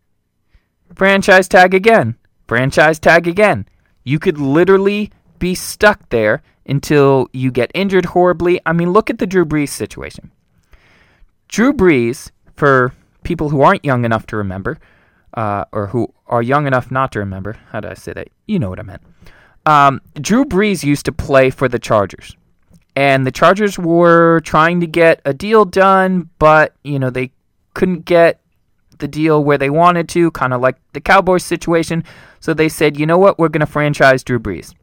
[0.94, 2.16] Franchise tag again.
[2.48, 3.68] Franchise tag again.
[4.04, 8.60] You could literally be stuck there until you get injured horribly.
[8.66, 10.32] I mean, look at the Drew Brees situation.
[11.48, 12.94] Drew Brees, for
[13.26, 14.78] people who aren't young enough to remember,
[15.34, 18.30] uh, or who are young enough not to remember, how did I say that?
[18.48, 19.02] You know what I meant.
[19.66, 22.38] Um, Drew Brees used to play for the Chargers.
[22.96, 27.32] And the Chargers were trying to get a deal done, but, you know, they
[27.74, 28.40] couldn't get
[29.00, 32.06] the deal where they wanted to, kind of like the Cowboys situation.
[32.40, 34.74] So they said, you know what, we're going to franchise Drew Brees.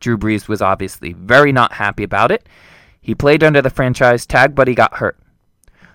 [0.00, 2.48] Drew Brees was obviously very not happy about it.
[3.02, 5.18] He played under the franchise tag, but he got hurt.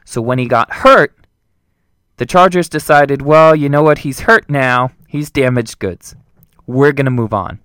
[0.06, 1.16] So when he got hurt,
[2.20, 4.92] the Chargers decided, well, you know what, he's hurt now.
[5.08, 6.18] He's damaged goods.
[6.68, 7.62] We're going to move on.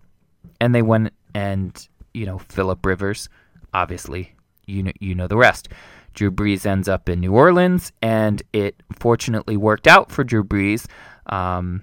[0.60, 3.28] And they went and, you know, Philip Rivers,
[3.74, 5.70] obviously, you know, you know the rest.
[6.14, 10.86] Drew Brees ends up in New Orleans, and it fortunately worked out for Drew Brees.
[11.26, 11.82] Um,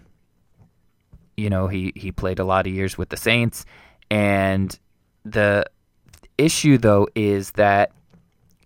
[1.35, 3.65] you know, he, he played a lot of years with the Saints,
[4.09, 4.79] and
[5.25, 5.65] the
[6.37, 7.91] issue, though, is that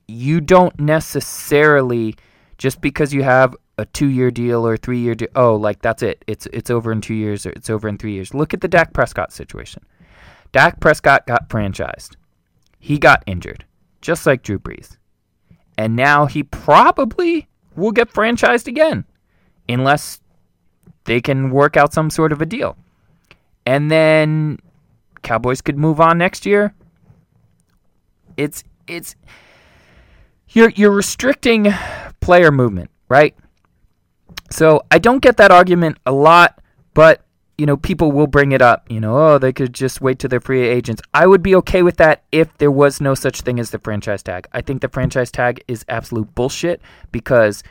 [0.08, 2.16] you don't necessarily,
[2.60, 6.04] just because you have a two year deal or three year deal, oh, like that's
[6.04, 6.24] it.
[6.28, 8.34] It's, it's over in two years or it's over in three years.
[8.34, 9.84] Look at the Dak Prescott situation.
[10.52, 12.16] Dak Prescott got franchised,
[12.80, 13.66] he got injured,
[14.02, 14.98] just like Drew Brees
[15.78, 19.06] and now he probably will get franchised again
[19.68, 20.22] unless
[21.06, 22.78] they can work out some sort of a deal.
[23.66, 24.60] And then
[25.24, 26.74] Cowboys could move on next year.
[28.38, 29.16] It's it's
[30.50, 31.74] you're you're restricting
[32.22, 33.36] player movement, right?
[34.50, 36.62] So I don't get that argument a lot,
[36.94, 37.22] but
[37.58, 40.28] you know, people will bring it up, you know, oh, they could just wait to
[40.28, 41.02] their free agents.
[41.14, 44.22] I would be okay with that if there was no such thing as the franchise
[44.22, 44.48] tag.
[44.52, 46.82] I think the franchise tag is absolute bullshit
[47.14, 47.64] because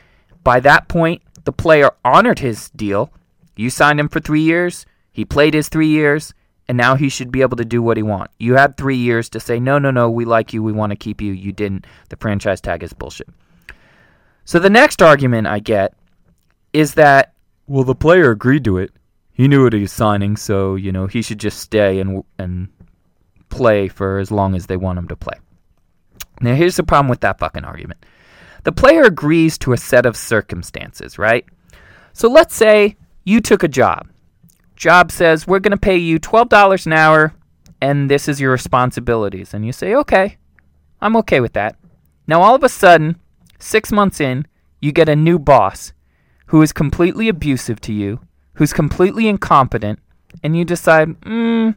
[0.43, 3.11] by that point, the player honored his deal.
[3.55, 6.33] You signed him for three years, he played his three years,
[6.67, 8.33] and now he should be able to do what he wants.
[8.39, 10.95] You had three years to say, no, no, no, we like you, we want to
[10.95, 11.31] keep you.
[11.31, 11.85] You didn't.
[12.09, 13.29] The franchise tag is bullshit.
[14.45, 15.93] So the next argument I get
[16.75, 17.33] is that,
[17.67, 18.91] well, the player agreed to it
[19.35, 22.69] he knew what he was signing, so you know he should just stay and and
[23.49, 25.37] play for as long as they want him to play.
[26.39, 28.05] Now here's the problem with that fucking argument.
[28.63, 31.45] The player agrees to a set of circumstances, right?
[32.13, 32.95] So let's say
[33.25, 34.07] you took a job.
[34.77, 37.33] Job says we're going to pay you $12 an hour
[37.81, 40.37] and this is your responsibilities and you say, "Okay.
[41.01, 41.75] I'm okay with that."
[42.25, 43.17] Now all of a sudden,
[43.59, 44.47] 6 months in,
[44.79, 45.91] you get a new boss
[46.47, 48.19] who is completely abusive to you
[48.55, 49.99] who's completely incompetent,
[50.43, 51.71] and you decide, hmm,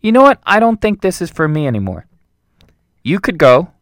[0.00, 0.40] you know what?
[0.44, 2.06] I don't think this is for me anymore.
[3.02, 3.72] You could go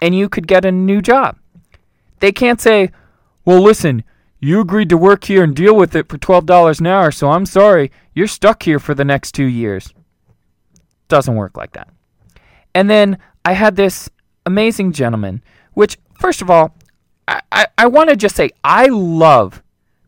[0.00, 1.36] and you could get a new job.
[2.20, 2.90] They can't say,
[3.44, 4.04] well, listen,
[4.40, 7.46] you agreed to work here and deal with it for $12 an hour, so I'm
[7.46, 9.92] sorry, you're stuck here for the next two years.
[11.08, 11.88] Doesn't work like that.
[12.74, 14.08] And then I had this
[14.46, 15.42] amazing gentleman,
[15.72, 16.74] which, first of all,
[17.30, 19.62] I, I, want to just say I love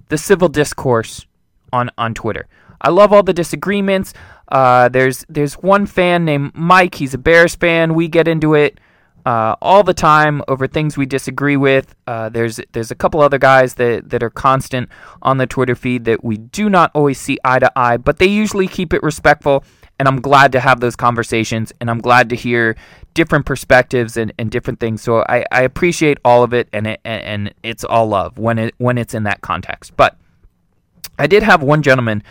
[0.09, 1.25] the civil discourse
[1.73, 2.47] on on Twitter.
[2.81, 4.13] I love all the disagreements.
[4.49, 6.97] Uh, there's there's one fan named Mike.
[6.97, 7.95] He's a Bears fan.
[7.95, 8.79] We get into it
[9.25, 11.95] uh, all the time over things we disagree with.
[12.07, 14.89] Uh, there's there's a couple other guys that that are constant
[15.23, 18.27] on the Twitter feed that we do not always see eye to eye, but they
[18.27, 19.65] usually keep it respectful.
[19.99, 22.77] And I'm glad to have those conversations, and I'm glad to hear
[23.15, 25.03] different perspectives and, and different things.
[25.03, 28.75] So I, I appreciate all of it, and it, and it's all love when it
[28.79, 29.97] when it's in that context.
[29.97, 30.17] But
[31.19, 32.23] I did have one gentleman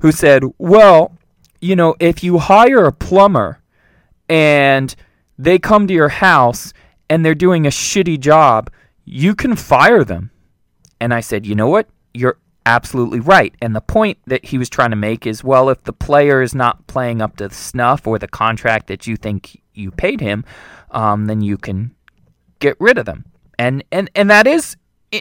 [0.00, 1.16] who said, well,
[1.60, 3.60] you know, if you hire a plumber
[4.28, 4.94] and
[5.38, 6.72] they come to your house
[7.08, 8.70] and they're doing a shitty job,
[9.04, 10.30] you can fire them.
[11.00, 11.88] And I said, you know what?
[12.14, 12.38] You're
[12.70, 13.52] absolutely right.
[13.60, 16.54] And the point that he was trying to make is well, if the player is
[16.54, 20.44] not playing up to snuff or the contract that you think you paid him,
[20.92, 21.94] um, then you can
[22.60, 23.24] get rid of them.
[23.58, 24.76] And, and, and that is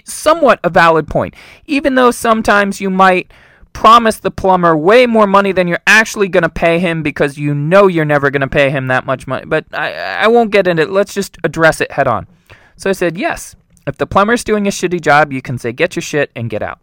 [0.06, 1.34] somewhat a valid point.
[1.66, 3.32] Even though sometimes you might
[3.74, 7.56] promise the plumber way more money than you're actually going to pay him because you
[7.56, 9.45] know you're never going to pay him that much money.
[9.45, 10.91] But I, I won't get into it.
[10.91, 12.28] Let's just address it head on.
[12.76, 13.56] So I said, yes,
[13.88, 16.62] if the plumber's doing a shitty job, you can say, get your shit and get
[16.62, 16.80] out.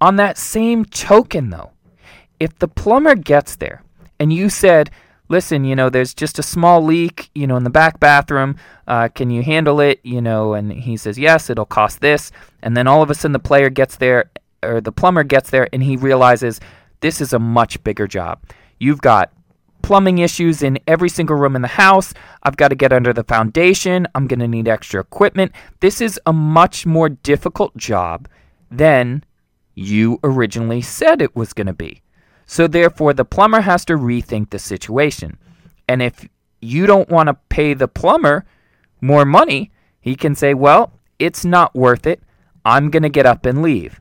[0.00, 1.70] On that same token, though,
[2.38, 3.82] if the plumber gets there
[4.20, 4.90] and you said,
[5.28, 8.56] listen, you know, there's just a small leak, you know, in the back bathroom.
[8.86, 10.00] Uh, can you handle it?
[10.04, 12.30] You know, and he says, yes, it'll cost this.
[12.62, 14.30] And then all of a sudden the player gets there,
[14.62, 16.60] or the plumber gets there, and he realizes
[17.00, 18.42] this is a much bigger job.
[18.78, 19.32] You've got
[19.82, 22.12] plumbing issues in every single room in the house.
[22.42, 24.06] I've got to get under the foundation.
[24.14, 25.52] I'm going to need extra equipment.
[25.80, 28.28] This is a much more difficult job
[28.70, 29.22] than
[29.76, 32.02] you originally said it was going to be.
[32.46, 35.38] So therefore, the plumber has to rethink the situation.
[35.86, 36.28] And if
[36.60, 38.44] you don't want to pay the plumber
[39.00, 39.70] more money,
[40.00, 42.22] he can say, well, it's not worth it.
[42.64, 44.00] I'm going to get up and leave.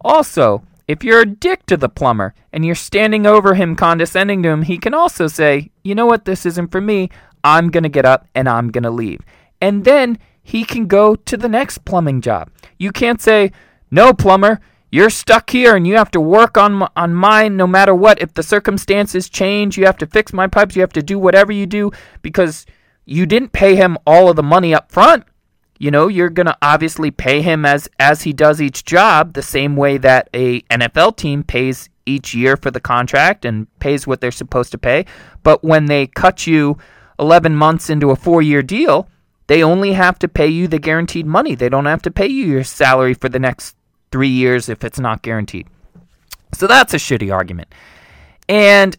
[0.00, 4.48] Also, if you're a dick to the plumber and you're standing over him condescending to
[4.48, 7.10] him, he can also say, you know what, this isn't for me.
[7.44, 9.20] I'm going to get up and I'm going to leave.
[9.60, 12.50] And then he can go to the next plumbing job.
[12.78, 13.52] You can't say,
[13.90, 14.60] no, plumber,
[14.92, 18.20] you're stuck here and you have to work on on mine no matter what.
[18.20, 20.76] If the circumstances change, you have to fix my pipes.
[20.76, 21.90] You have to do whatever you do
[22.20, 22.66] because
[23.06, 25.24] you didn't pay him all of the money up front.
[25.78, 29.42] You know, you're going to obviously pay him as as he does each job the
[29.42, 34.20] same way that a NFL team pays each year for the contract and pays what
[34.20, 35.06] they're supposed to pay.
[35.42, 36.76] But when they cut you
[37.18, 39.08] 11 months into a 4-year deal,
[39.46, 41.54] they only have to pay you the guaranteed money.
[41.54, 43.76] They don't have to pay you your salary for the next
[44.12, 45.66] 3 years if it's not guaranteed.
[46.54, 47.74] So that's a shitty argument.
[48.48, 48.96] And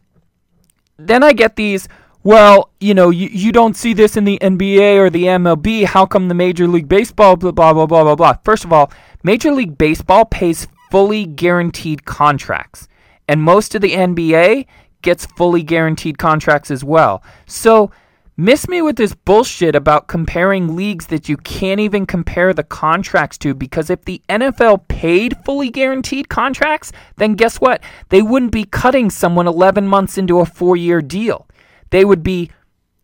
[0.97, 1.87] then I get these
[2.23, 5.83] well, you know, you, you don't see this in the NBA or the MLB.
[5.83, 8.33] How come the Major League Baseball, blah, blah, blah, blah, blah, blah?
[8.45, 8.91] First of all,
[9.23, 12.87] Major League Baseball pays fully guaranteed contracts,
[13.27, 14.67] and most of the NBA
[15.01, 17.21] gets fully guaranteed contracts as well.
[17.45, 17.91] So,
[18.35, 23.37] miss me with this bullshit about comparing leagues that you can't even compare the contracts
[23.37, 27.81] to because if the NFL paid fully guaranteed contracts, then guess what?
[28.09, 31.47] They wouldn't be cutting someone 11 months into a four year deal.
[31.91, 32.49] They would be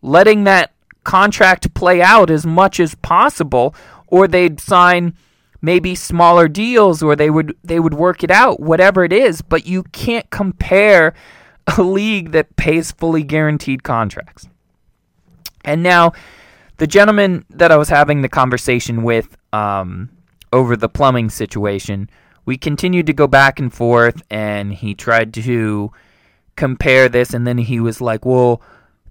[0.01, 0.73] letting that
[1.03, 3.75] contract play out as much as possible
[4.07, 5.13] or they'd sign
[5.61, 9.41] maybe smaller deals or they would they would work it out whatever it is.
[9.43, 11.13] But you can't compare
[11.77, 14.47] a league that pays fully guaranteed contracts
[15.63, 16.13] and now
[16.77, 20.09] the gentleman that I was having the conversation with um,
[20.53, 22.09] over the plumbing situation
[22.45, 25.91] we continued to go back and forth and he tried to
[26.55, 28.61] compare this and then he was like well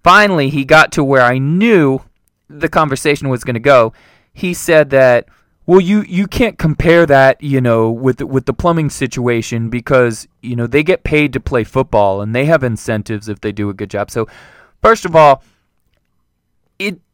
[0.02, 2.02] finally he got to where I knew
[2.48, 3.92] the conversation was going to go.
[4.32, 5.28] He said that
[5.66, 10.56] well you you can't compare that, you know, with with the plumbing situation because, you
[10.56, 13.74] know, they get paid to play football and they have incentives if they do a
[13.74, 14.10] good job.
[14.10, 14.26] So,
[14.82, 15.42] first of all,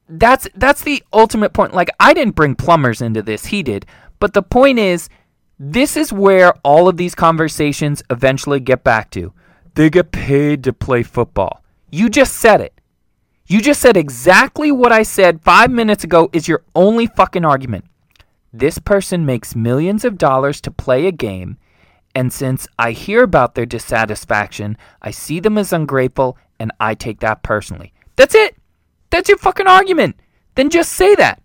[0.08, 1.74] that's that's the ultimate point.
[1.74, 3.86] Like I didn't bring plumbers into this, he did.
[4.18, 5.08] But the point is
[5.58, 9.32] this is where all of these conversations eventually get back to.
[9.74, 11.62] They get paid to play football.
[11.90, 12.80] You just said it.
[13.46, 17.84] You just said exactly what I said five minutes ago is your only fucking argument.
[18.52, 21.58] This person makes millions of dollars to play a game,
[22.14, 27.20] and since I hear about their dissatisfaction, I see them as ungrateful and I take
[27.20, 27.92] that personally.
[28.16, 28.56] That's it.
[29.14, 30.16] That's your fucking argument.
[30.56, 31.40] Then just say that.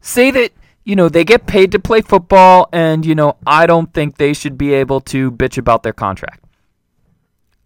[0.00, 0.52] Say that,
[0.84, 4.32] you know, they get paid to play football and, you know, I don't think they
[4.32, 6.44] should be able to bitch about their contract.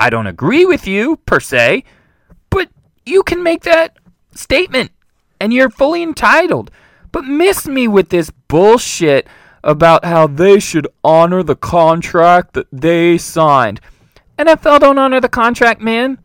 [0.00, 1.84] I don't agree with you, per se,
[2.48, 2.70] but
[3.04, 3.98] you can make that
[4.34, 4.92] statement
[5.38, 6.70] and you're fully entitled.
[7.12, 9.26] But miss me with this bullshit
[9.62, 13.82] about how they should honor the contract that they signed.
[14.38, 16.18] NFL don't honor the contract, man.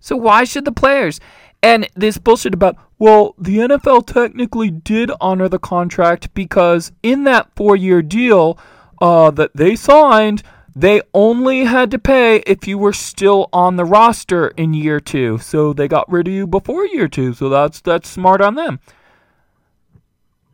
[0.00, 1.20] So why should the players?
[1.64, 7.48] And this bullshit about, well, the NFL technically did honor the contract because in that
[7.56, 8.58] four year deal
[9.00, 10.42] uh, that they signed,
[10.76, 15.38] they only had to pay if you were still on the roster in year two.
[15.38, 17.32] So they got rid of you before year two.
[17.32, 18.78] So that's that's smart on them.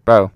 [0.04, 0.30] Bro,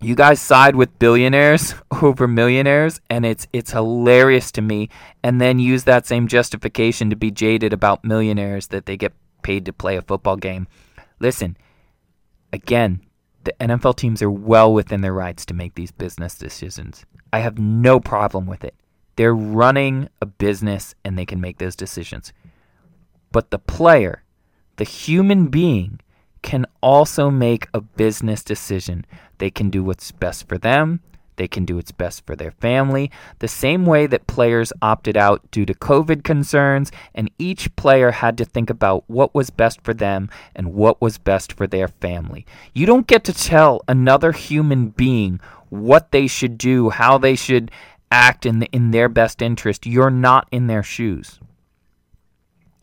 [0.00, 4.88] you guys side with billionaires over millionaires and it's it's hilarious to me
[5.22, 9.12] and then use that same justification to be jaded about millionaires that they get
[9.42, 10.66] paid to play a football game.
[11.18, 11.56] Listen,
[12.52, 13.00] again,
[13.44, 17.04] the NFL teams are well within their rights to make these business decisions.
[17.32, 18.74] I have no problem with it.
[19.16, 22.32] They're running a business and they can make those decisions.
[23.32, 24.24] But the player,
[24.76, 26.00] the human being,
[26.42, 29.04] can also make a business decision.
[29.38, 31.00] They can do what's best for them.
[31.40, 35.50] They can do what's best for their family, the same way that players opted out
[35.50, 39.94] due to COVID concerns, and each player had to think about what was best for
[39.94, 42.44] them and what was best for their family.
[42.74, 47.70] You don't get to tell another human being what they should do, how they should
[48.12, 49.86] act in, the, in their best interest.
[49.86, 51.40] You're not in their shoes.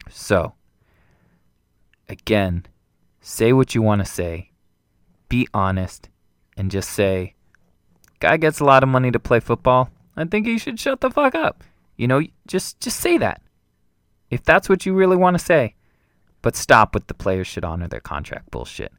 [0.09, 0.55] So,
[2.09, 2.65] again,
[3.21, 4.49] say what you want to say,
[5.29, 6.09] be honest,
[6.57, 7.35] and just say,
[8.19, 9.89] Guy gets a lot of money to play football.
[10.15, 11.63] I think he should shut the fuck up.
[11.95, 13.41] You know, just just say that.
[14.29, 15.75] If that's what you really want to say.
[16.41, 18.91] But stop with the players should honor their contract bullshit.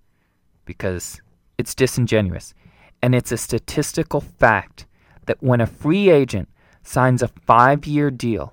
[0.64, 1.21] Because
[1.57, 2.55] it's disingenuous.
[3.03, 4.87] And it's a statistical fact
[5.27, 6.49] that when a free agent
[6.83, 8.53] signs a five year deal,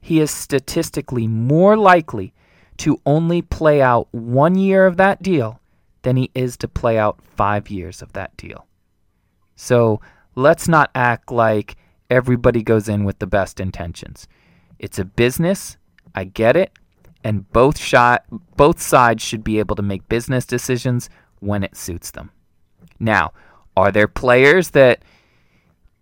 [0.00, 2.32] he is statistically more likely
[2.78, 5.60] to only play out one year of that deal
[6.02, 8.66] than he is to play out five years of that deal.
[9.62, 10.00] So
[10.34, 11.76] let's not act like
[12.10, 14.26] everybody goes in with the best intentions.
[14.80, 15.76] It's a business.
[16.16, 16.72] I get it.
[17.22, 17.78] And both
[18.56, 21.08] both sides should be able to make business decisions
[21.38, 22.32] when it suits them.
[22.98, 23.34] Now,
[23.76, 25.04] are there players that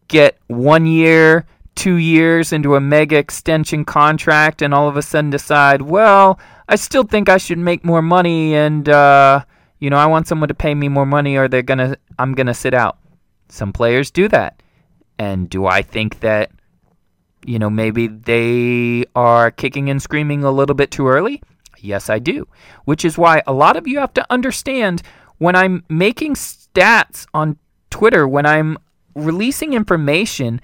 [0.09, 1.45] get 1 year,
[1.75, 6.77] 2 years into a mega extension contract and all of a sudden decide, "Well, I
[6.77, 9.45] still think I should make more money and uh,
[9.79, 12.33] you know, I want someone to pay me more money or they're going to I'm
[12.33, 13.00] going to sit out."
[13.51, 14.63] Some players do that.
[15.19, 16.51] And do I think that
[17.45, 21.43] you know, maybe they are kicking and screaming a little bit too early?
[21.79, 22.47] Yes, I do.
[22.85, 25.03] Which is why a lot of you have to understand
[25.39, 27.57] when I'm making stats on
[27.89, 28.77] Twitter, when I'm
[29.15, 30.61] releasing information,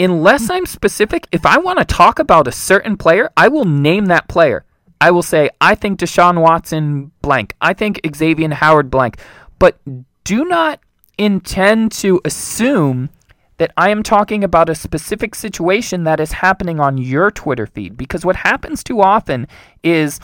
[0.00, 4.06] unless I'm specific, if I want to talk about a certain player, I will name
[4.06, 4.64] that player.
[4.98, 7.54] I will say, I think Deshaun Watson blank.
[7.60, 9.18] I think Xavier Howard blank.
[9.58, 9.78] But
[10.24, 10.80] do not
[11.18, 13.10] intend to assume
[13.58, 17.96] that I am talking about a specific situation that is happening on your Twitter feed.
[17.96, 19.48] Because what happens too often
[19.82, 20.20] is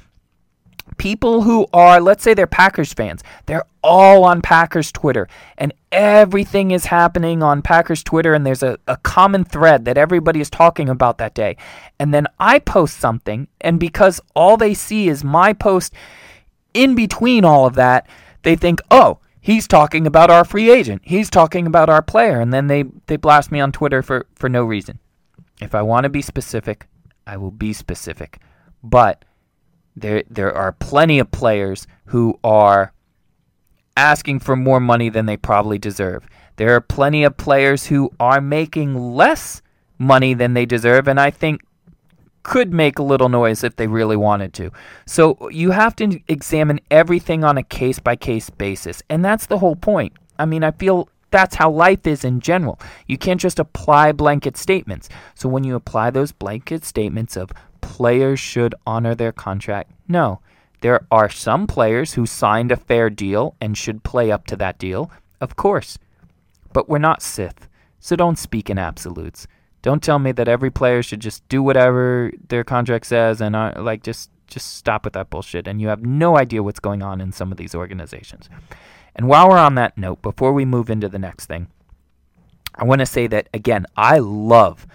[0.99, 6.70] people who are, let's say they're Packers fans, they're all on Packers Twitter, and everything
[6.72, 10.88] is happening on Packers Twitter, and there's a, a common thread that everybody is talking
[10.88, 11.57] about that day.
[11.99, 15.95] And then I post something, and because all they see is my post
[16.74, 18.07] in between all of that,
[18.43, 21.03] they think, oh, he's talking about our free agent.
[21.05, 22.40] He's talking about our player.
[22.40, 25.01] And then they, they blast me on Twitter for, for no reason.
[25.61, 26.86] If I want to be specific,
[27.26, 28.38] I will be specific.
[28.82, 29.24] But
[29.95, 32.95] there there are plenty of players who are
[33.95, 36.26] asking for more money than they probably deserve.
[36.57, 39.61] There are plenty of players who are making less
[39.99, 41.61] money than they deserve and I think
[42.43, 44.70] could make a little noise if they really wanted to.
[45.07, 49.03] So you have to examine everything on a case by case basis.
[49.09, 50.12] And that's the whole point.
[50.38, 52.78] I mean, I feel that's how life is in general.
[53.07, 55.09] You can't just apply blanket statements.
[55.34, 60.40] So when you apply those blanket statements of players should honor their contract, no.
[60.82, 64.78] There are some players who signed a fair deal and should play up to that
[64.78, 65.99] deal, of course.
[66.72, 67.68] But we're not Sith,
[68.01, 69.47] so don't speak in absolutes.
[69.83, 73.74] Don't tell me that every player should just do whatever their contract says and uh,
[73.76, 75.66] like just just stop with that bullshit.
[75.66, 78.49] And you have no idea what's going on in some of these organizations.
[79.16, 81.68] And while we're on that note, before we move into the next thing,
[82.74, 84.87] I want to say that again, I love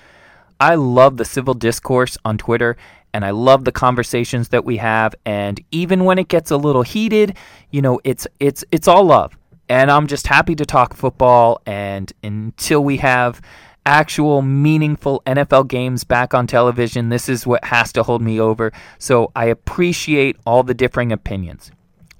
[0.60, 2.78] I love the civil discourse on Twitter
[3.14, 6.82] and I love the conversations that we have and even when it gets a little
[6.82, 7.38] heated,
[7.72, 9.38] you know, it's it's it's all love.
[9.70, 13.42] And I'm just happy to talk football and until we have
[13.88, 17.08] actual meaningful NFL games back on television.
[17.08, 18.74] This is what has to hold me over.
[19.00, 21.72] So I appreciate all the differing opinions.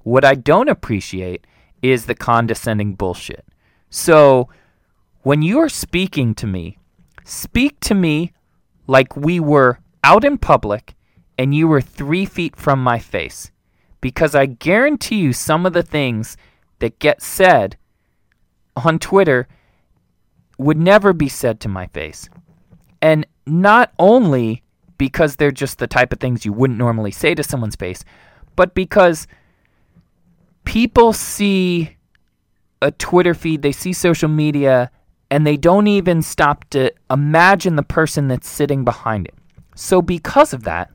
[0.02, 1.46] What I don't appreciate
[1.82, 3.44] is the condescending bullshit.
[3.90, 4.48] So
[5.22, 6.78] when you're speaking to me,
[7.22, 8.32] speak to me
[8.86, 10.94] like we were out in public
[11.36, 13.52] and you were three feet from my face.
[14.00, 16.38] Because I guarantee you some of the things
[16.78, 17.76] that get said
[18.74, 19.46] on Twitter
[20.58, 22.28] would never be said to my face.
[23.00, 24.62] And not only
[24.98, 28.04] because they're just the type of things you wouldn't normally say to someone's face,
[28.56, 29.26] but because
[30.64, 31.96] people see
[32.82, 34.90] a Twitter feed, they see social media,
[35.30, 39.34] and they don't even stop to imagine the person that's sitting behind it.
[39.74, 40.90] So, because of that,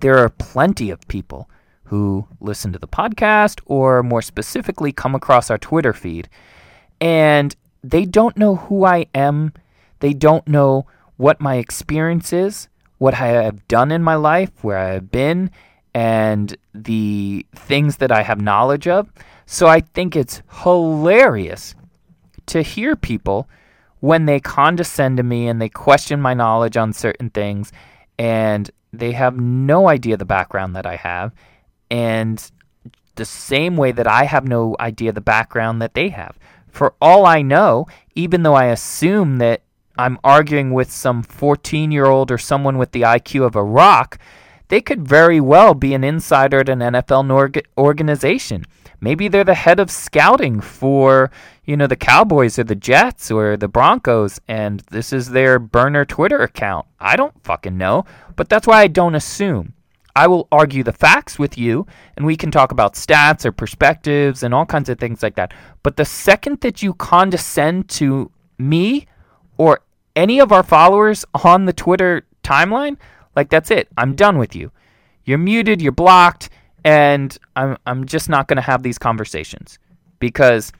[0.00, 1.50] there are plenty of people
[1.84, 6.28] who listen to the podcast or more specifically come across our Twitter feed
[7.00, 9.52] and they don't know who I am.
[10.00, 12.68] They don't know what my experience is,
[12.98, 15.50] what I have done in my life, where I have been,
[15.94, 19.10] and the things that I have knowledge of.
[19.46, 21.74] So I think it's hilarious
[22.46, 23.48] to hear people
[24.00, 27.72] when they condescend to me and they question my knowledge on certain things
[28.18, 31.32] and they have no idea the background that I have
[31.90, 32.50] and
[33.14, 36.38] the same way that I have no idea the background that they have.
[36.72, 39.62] For all I know, even though I assume that
[39.96, 44.18] I'm arguing with some 14 year old or someone with the IQ of a rock,
[44.68, 48.64] they could very well be an insider at an NFL organization.
[49.02, 51.30] Maybe they're the head of scouting for,
[51.64, 56.06] you know, the Cowboys or the Jets or the Broncos, and this is their burner
[56.06, 56.86] Twitter account.
[56.98, 59.74] I don't fucking know, but that's why I don't assume.
[60.14, 61.86] I will argue the facts with you,
[62.16, 65.54] and we can talk about stats or perspectives and all kinds of things like that.
[65.82, 69.06] But the second that you condescend to me
[69.56, 69.80] or
[70.14, 72.98] any of our followers on the Twitter timeline,
[73.34, 73.88] like that's it.
[73.96, 74.70] I'm done with you.
[75.24, 76.50] You're muted, you're blocked,
[76.84, 79.78] and I'm I'm just not going to have these conversations
[80.18, 80.72] because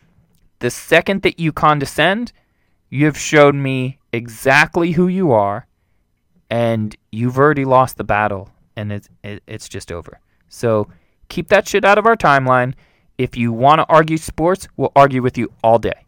[0.58, 2.32] the second that you condescend,
[2.90, 5.66] you have showed me exactly who you are,
[6.50, 10.20] and you've already lost the battle, and it's it, it's just over.
[10.48, 10.88] So
[11.28, 12.74] keep that shit out of our timeline.
[13.18, 16.04] If you want to argue sports, we'll argue with you all day,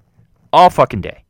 [0.53, 1.25] all fucking day.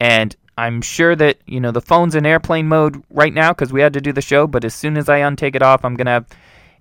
[0.00, 3.80] And I'm sure that you know the phone's in airplane mode right now because we
[3.80, 4.46] had to do the show.
[4.46, 6.26] But as soon as I untake it off, I'm gonna have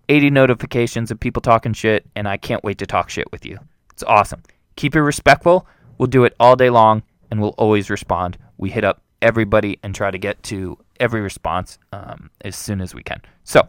[0.10, 3.60] 80 notifications of people talking shit, and I can't wait to talk shit with you.
[3.91, 4.41] It's awesome.
[4.76, 5.68] Keep it respectful.
[5.97, 8.38] We'll do it all day long, and we'll always respond.
[8.58, 12.93] We hit up everybody and try to get to every response um, as soon as
[12.93, 13.22] we can.
[13.43, 13.68] So,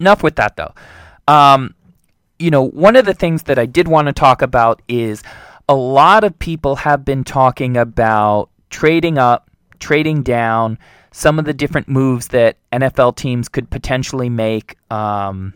[0.00, 0.74] enough with that though.
[1.26, 1.74] Um,
[2.38, 5.22] you know, one of the things that I did want to talk about is
[5.68, 10.78] a lot of people have been talking about trading up, trading down,
[11.10, 15.54] some of the different moves that NFL teams could potentially make um,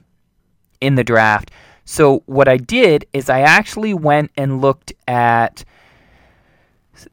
[0.80, 1.51] in the draft.
[1.84, 5.64] So, what I did is I actually went and looked at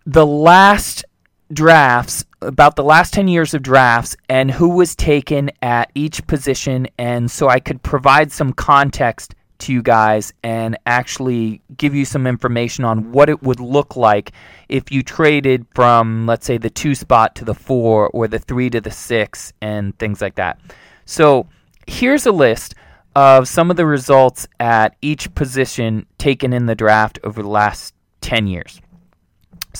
[0.05, 1.05] the last
[1.51, 6.87] drafts, about the last 10 years of drafts, and who was taken at each position.
[6.97, 12.25] And so I could provide some context to you guys and actually give you some
[12.25, 14.31] information on what it would look like
[14.69, 18.69] if you traded from, let's say, the two spot to the four or the three
[18.69, 20.59] to the six and things like that.
[21.05, 21.47] So
[21.87, 22.75] here's a list
[23.15, 27.93] of some of the results at each position taken in the draft over the last
[28.21, 28.79] 10 years.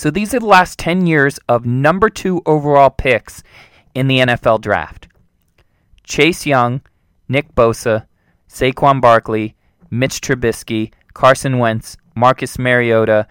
[0.00, 3.42] So these are the last 10 years of number two overall picks
[3.94, 5.08] in the NFL draft
[6.04, 6.80] Chase Young,
[7.28, 8.06] Nick Bosa,
[8.48, 9.56] Saquon Barkley,
[9.90, 13.26] Mitch Trubisky, Carson Wentz, Marcus Mariota,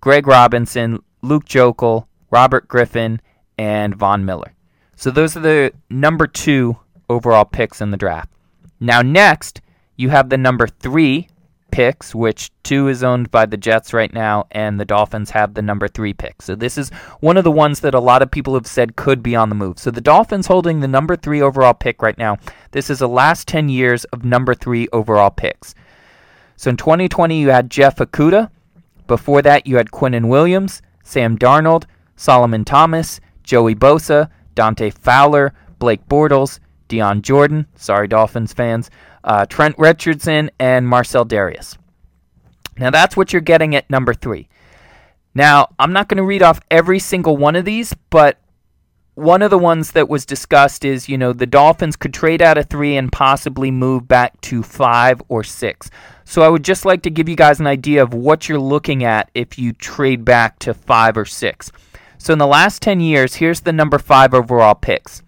[0.00, 3.20] Greg Robinson, Luke Joeckel, Robert Griffin,
[3.56, 4.54] and Von Miller.
[4.96, 8.28] So those are the number two overall picks in the draft.
[8.80, 9.60] Now, next,
[9.94, 11.28] you have the number three
[11.70, 15.62] picks, which two is owned by the Jets right now, and the Dolphins have the
[15.62, 16.42] number three pick.
[16.42, 16.90] So this is
[17.20, 19.54] one of the ones that a lot of people have said could be on the
[19.54, 19.78] move.
[19.78, 22.38] So the Dolphins holding the number three overall pick right now.
[22.72, 25.74] This is the last 10 years of number three overall picks.
[26.56, 28.50] So in 2020, you had Jeff Okudah.
[29.06, 31.84] Before that, you had Quinnen Williams, Sam Darnold,
[32.16, 36.58] Solomon Thomas, Joey Bosa, Dante Fowler, Blake Bortles,
[36.88, 38.90] Dion Jordan, sorry Dolphins fans,
[39.24, 41.76] uh, Trent Richardson, and Marcell Dareus.
[42.78, 44.48] Now that's what you're getting at number three.
[45.34, 48.38] Now, I'm not going to read off every single one of these, but
[49.14, 52.58] one of the ones that was discussed is, you know, the Dolphins could trade out
[52.58, 55.90] of three and possibly move back to five or six.
[56.24, 59.04] So I would just like to give you guys an idea of what you're looking
[59.04, 61.72] at if you trade back to five or six.
[62.18, 65.22] So in the last 10 years, here's the number five overall picks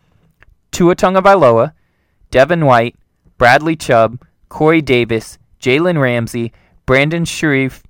[0.73, 1.73] Tua Tagovailoa,
[2.31, 2.97] Devin White,
[3.41, 6.53] Bradley Chubb, Corey Davis, Jalen Ramsey,
[6.85, 7.83] Brandon Scherff,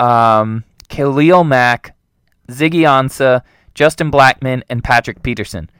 [0.00, 1.94] um, Khalil Mack,
[2.48, 3.42] Ziggy Ansah,
[3.72, 5.70] Justin Blackmon, and Patrick Peterson.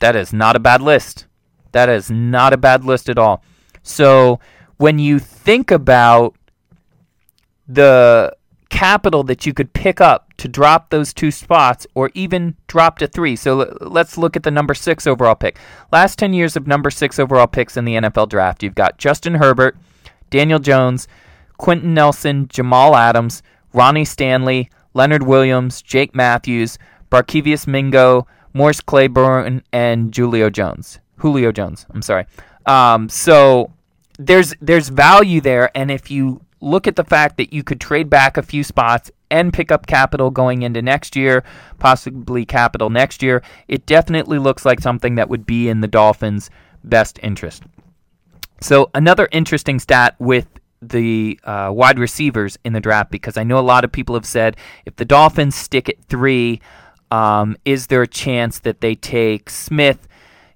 [0.00, 1.26] That is not a bad list.
[1.72, 3.42] That is not a bad list at all.
[3.82, 4.40] So
[4.76, 6.36] when you think about
[7.66, 8.36] the
[8.74, 13.06] capital that you could pick up to drop those two spots or even drop to
[13.06, 13.36] three.
[13.36, 15.58] So let's look at the number six overall pick.
[15.92, 19.34] Last 10 years of number six overall picks in the NFL draft, you've got Justin
[19.34, 19.76] Herbert,
[20.28, 21.06] Daniel Jones,
[21.56, 26.76] Quenton Nelson, Jamal Adams, Ronnie Stanley, Leonard Williams, Jake Matthews,
[27.12, 30.98] Barkevious Mingo, Morris Claiborne, and Julio Jones.
[31.18, 32.26] Julio Jones, I'm sorry.
[32.66, 33.70] Um, so
[34.18, 38.08] there's there's value there, and if you look at the fact that you could trade
[38.08, 41.44] back a few spots and pick up capital going into next year,
[41.78, 46.50] possibly capital next year, it definitely looks like something that would be in the Dolphins'
[46.82, 47.64] best interest.
[48.60, 50.46] So another interesting stat with
[50.80, 54.26] the uh, wide receivers in the draft because I know a lot of people have
[54.26, 56.60] said if the Dolphins stick at three,
[57.10, 60.06] um, is there a chance that they take Smith,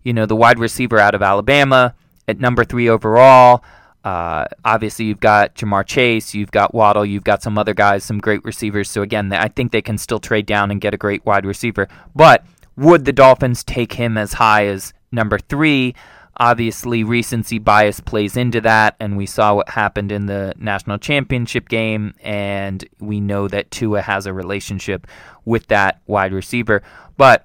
[0.03, 1.95] you know, the wide receiver out of Alabama,
[2.27, 3.65] at number three overall?
[4.05, 8.19] Uh, obviously, you've got Ja'Marr Chase, you've got Waddle, you've got some other guys, some
[8.19, 8.89] great receivers.
[8.89, 11.89] So, again, I think they can still trade down and get a great wide receiver.
[12.15, 12.45] But
[12.77, 15.95] would the Dolphins take him as high as number three?
[16.41, 21.69] Obviously, recency bias plays into that, and we saw what happened in the national championship
[21.69, 25.09] game, and we know that Tua has a relationship
[25.45, 26.83] with that wide receiver.
[27.17, 27.45] But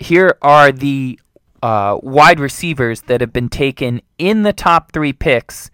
[0.00, 1.20] here are the
[1.62, 5.70] uh, wide receivers that have been taken in the top three picks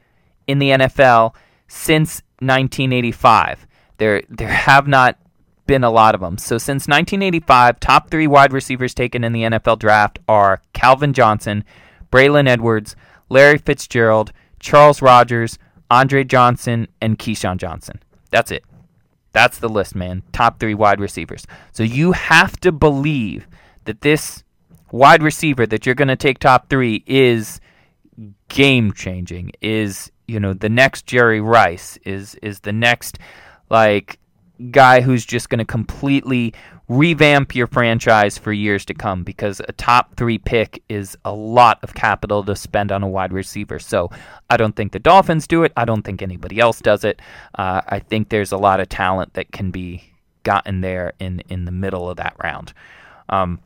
[0.46, 1.34] in the NFL
[1.68, 3.66] since 1985.
[3.98, 5.18] There, there have not
[5.66, 6.38] been a lot of them.
[6.38, 11.64] So since 1985, top three wide receivers taken in the NFL draft are Calvin Johnson.
[12.10, 12.96] Braylon Edwards,
[13.28, 15.58] Larry Fitzgerald, Charles Rogers,
[15.90, 18.00] Andre Johnson, and Keyshawn Johnson.
[18.30, 18.64] That's it.
[19.32, 20.22] That's the list, man.
[20.32, 21.46] Top three wide receivers.
[21.72, 23.46] So you have to believe
[23.84, 24.42] that this
[24.90, 27.60] wide receiver that you're going to take top three is
[28.48, 29.52] game changing.
[29.60, 31.98] Is you know the next Jerry Rice?
[32.04, 33.18] Is is the next
[33.68, 34.18] like
[34.70, 36.54] guy who's just going to completely
[36.88, 41.78] revamp your franchise for years to come because a top three pick is a lot
[41.82, 43.78] of capital to spend on a wide receiver.
[43.78, 44.10] So
[44.50, 45.72] I don't think the Dolphins do it.
[45.76, 47.22] I don't think anybody else does it.
[47.54, 50.02] Uh, I think there's a lot of talent that can be
[50.42, 52.72] gotten there in, in the middle of that round.
[53.28, 53.60] Um,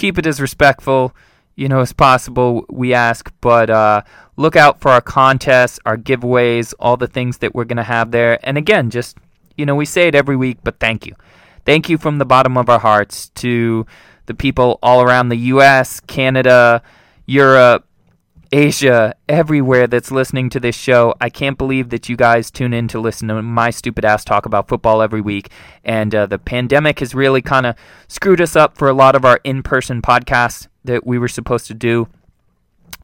[0.00, 1.14] keep it as respectful,
[1.56, 2.64] you know, as possible.
[2.70, 4.02] We ask, but uh,
[4.36, 8.38] look out for our contests, our giveaways, all the things that we're gonna have there.
[8.42, 9.18] And again, just
[9.56, 11.14] you know, we say it every week, but thank you,
[11.64, 13.86] thank you from the bottom of our hearts to
[14.26, 16.82] the people all around the U.S., Canada,
[17.26, 17.86] Europe,
[18.52, 21.14] Asia, everywhere that's listening to this show.
[21.20, 24.44] I can't believe that you guys tune in to listen to my stupid ass talk
[24.44, 25.50] about football every week.
[25.84, 27.76] And uh, the pandemic has really kind of
[28.08, 31.66] screwed us up for a lot of our in person podcasts that we were supposed
[31.66, 32.08] to do.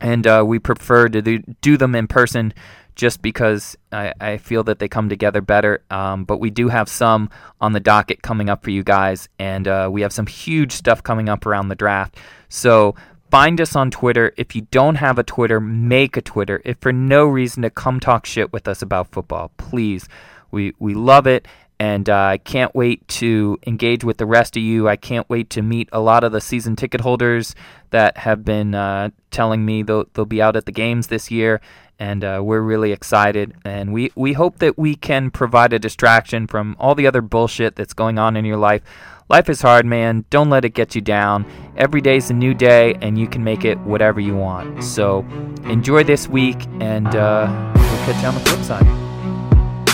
[0.01, 2.53] And uh, we prefer to do, them in person
[2.95, 5.83] just because I, I feel that they come together better.
[5.91, 7.31] Um, but we do have some
[7.61, 9.29] on the docket coming up for you guys.
[9.39, 12.17] And uh, we have some huge stuff coming up around the draft.
[12.49, 12.95] So
[13.31, 14.33] Find us on Twitter.
[14.37, 16.63] If you don't have a Twitter, make a Twitter.
[16.65, 20.09] If for no reason to come talk shit with us about football, please.
[20.53, 24.63] We we love it, and uh, I can't wait to engage with the rest of
[24.63, 24.89] you.
[24.89, 27.55] I can't wait to meet a lot of the season ticket holders
[27.91, 31.61] that have been uh, telling me they'll they'll be out at the games this year,
[31.99, 33.55] and uh, we're really excited.
[33.65, 37.77] And we we hope that we can provide a distraction from all the other bullshit
[37.77, 38.83] that's going on in your life.
[39.29, 40.25] Life is hard, man.
[40.31, 41.45] Don't let it get you down.
[41.77, 44.85] Every day's a new day, and you can make it whatever you want.
[44.85, 45.27] So
[45.65, 48.87] enjoy this week, and uh, we'll catch you on the flip side.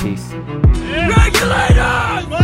[0.02, 0.91] Peace.
[1.08, 2.41] Regulators!